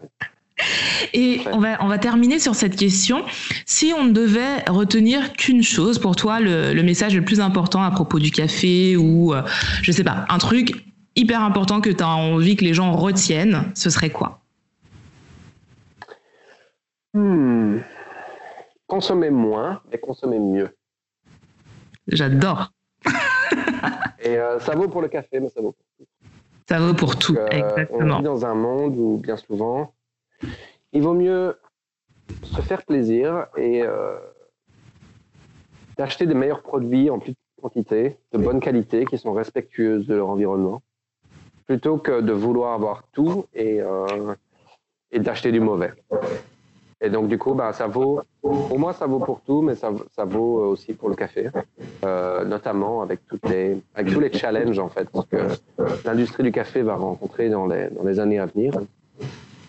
[1.14, 3.24] Et on va on va terminer sur cette question.
[3.66, 7.84] Si on ne devait retenir qu'une chose pour toi, le, le message le plus important
[7.84, 9.44] à propos du café ou euh,
[9.84, 10.84] je sais pas, un truc
[11.16, 14.40] hyper important que tu as envie que les gens retiennent, ce serait quoi?
[17.14, 17.80] Hmm.
[18.88, 20.70] Consommer moins et consommer mieux.
[22.08, 22.72] J'adore.
[24.24, 26.06] Et euh, ça vaut pour le café, mais ça vaut pour
[26.70, 27.34] Ça vaut pour tout.
[27.34, 27.40] tout.
[27.40, 28.18] Euh, on Exactement.
[28.18, 29.94] vit dans un monde où, bien souvent,
[30.94, 31.58] il vaut mieux
[32.44, 34.18] se faire plaisir et euh,
[35.98, 40.30] d'acheter des meilleurs produits en plus, quantité, de bonne qualité, qui sont respectueuses de leur
[40.30, 40.82] environnement,
[41.66, 44.36] plutôt que de vouloir avoir tout et, euh,
[45.12, 45.94] et d'acheter du mauvais.
[47.00, 49.92] Et donc, du coup, bah, ça vaut, pour moi, ça vaut pour tout, mais ça,
[50.16, 51.50] ça vaut aussi pour le café,
[52.04, 55.48] euh, notamment avec, toutes les, avec tous les challenges, en fait, que
[56.06, 58.74] l'industrie du café va rencontrer dans les, dans les années à venir.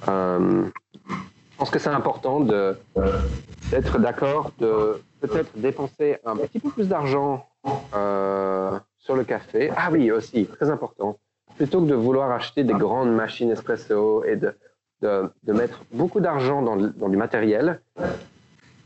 [0.06, 0.64] Euh,
[1.08, 7.46] je pense que c'est important d'être d'accord, de peut-être dépenser un petit peu plus d'argent
[7.94, 9.72] euh, sur le café.
[9.76, 11.18] Ah oui, aussi, très important.
[11.56, 14.54] Plutôt que de vouloir acheter des grandes machines espresso et de,
[15.02, 17.80] de, de mettre beaucoup d'argent dans, dans, du matériel,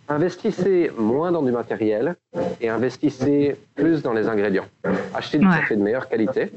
[0.08, 2.16] investissez moins dans du matériel
[2.62, 4.66] et investissez plus dans les ingrédients.
[5.12, 5.56] Achetez du ouais.
[5.60, 6.52] café de meilleure qualité.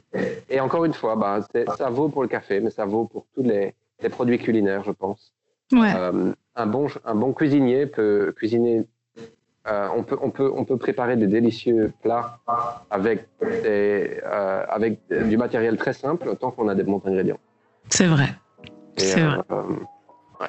[0.50, 1.40] Et encore une fois, bah,
[1.78, 4.92] ça vaut pour le café, mais ça vaut pour tous les, les produits culinaires, je
[4.92, 5.34] pense.
[5.72, 5.94] Ouais.
[5.96, 8.86] Euh, un, bon, un bon cuisinier peut cuisiner.
[9.68, 12.38] Euh, on, peut, on, peut, on peut préparer des délicieux plats
[12.92, 17.40] avec, des, euh, avec du matériel très simple tant qu'on a des bons ingrédients.
[17.90, 18.30] C'est vrai.
[18.98, 19.40] C'est vrai.
[19.50, 20.48] Ouais.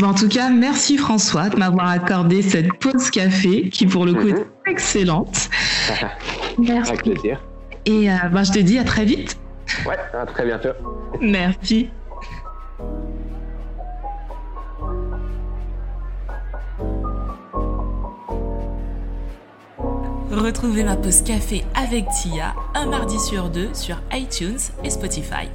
[0.00, 4.14] Bon, en tout cas, merci François de m'avoir accordé cette pause café qui, pour le
[4.14, 4.66] coup, mm -hmm.
[4.66, 5.48] est excellente.
[6.58, 6.90] merci.
[6.90, 7.40] Avec plaisir.
[7.86, 9.38] Et ben, je te dis à très vite.
[9.86, 10.74] Ouais, à très bientôt.
[11.20, 11.88] Merci.
[20.30, 25.48] Retrouvez ma pause café avec Tia un mardi sur deux sur iTunes et Spotify.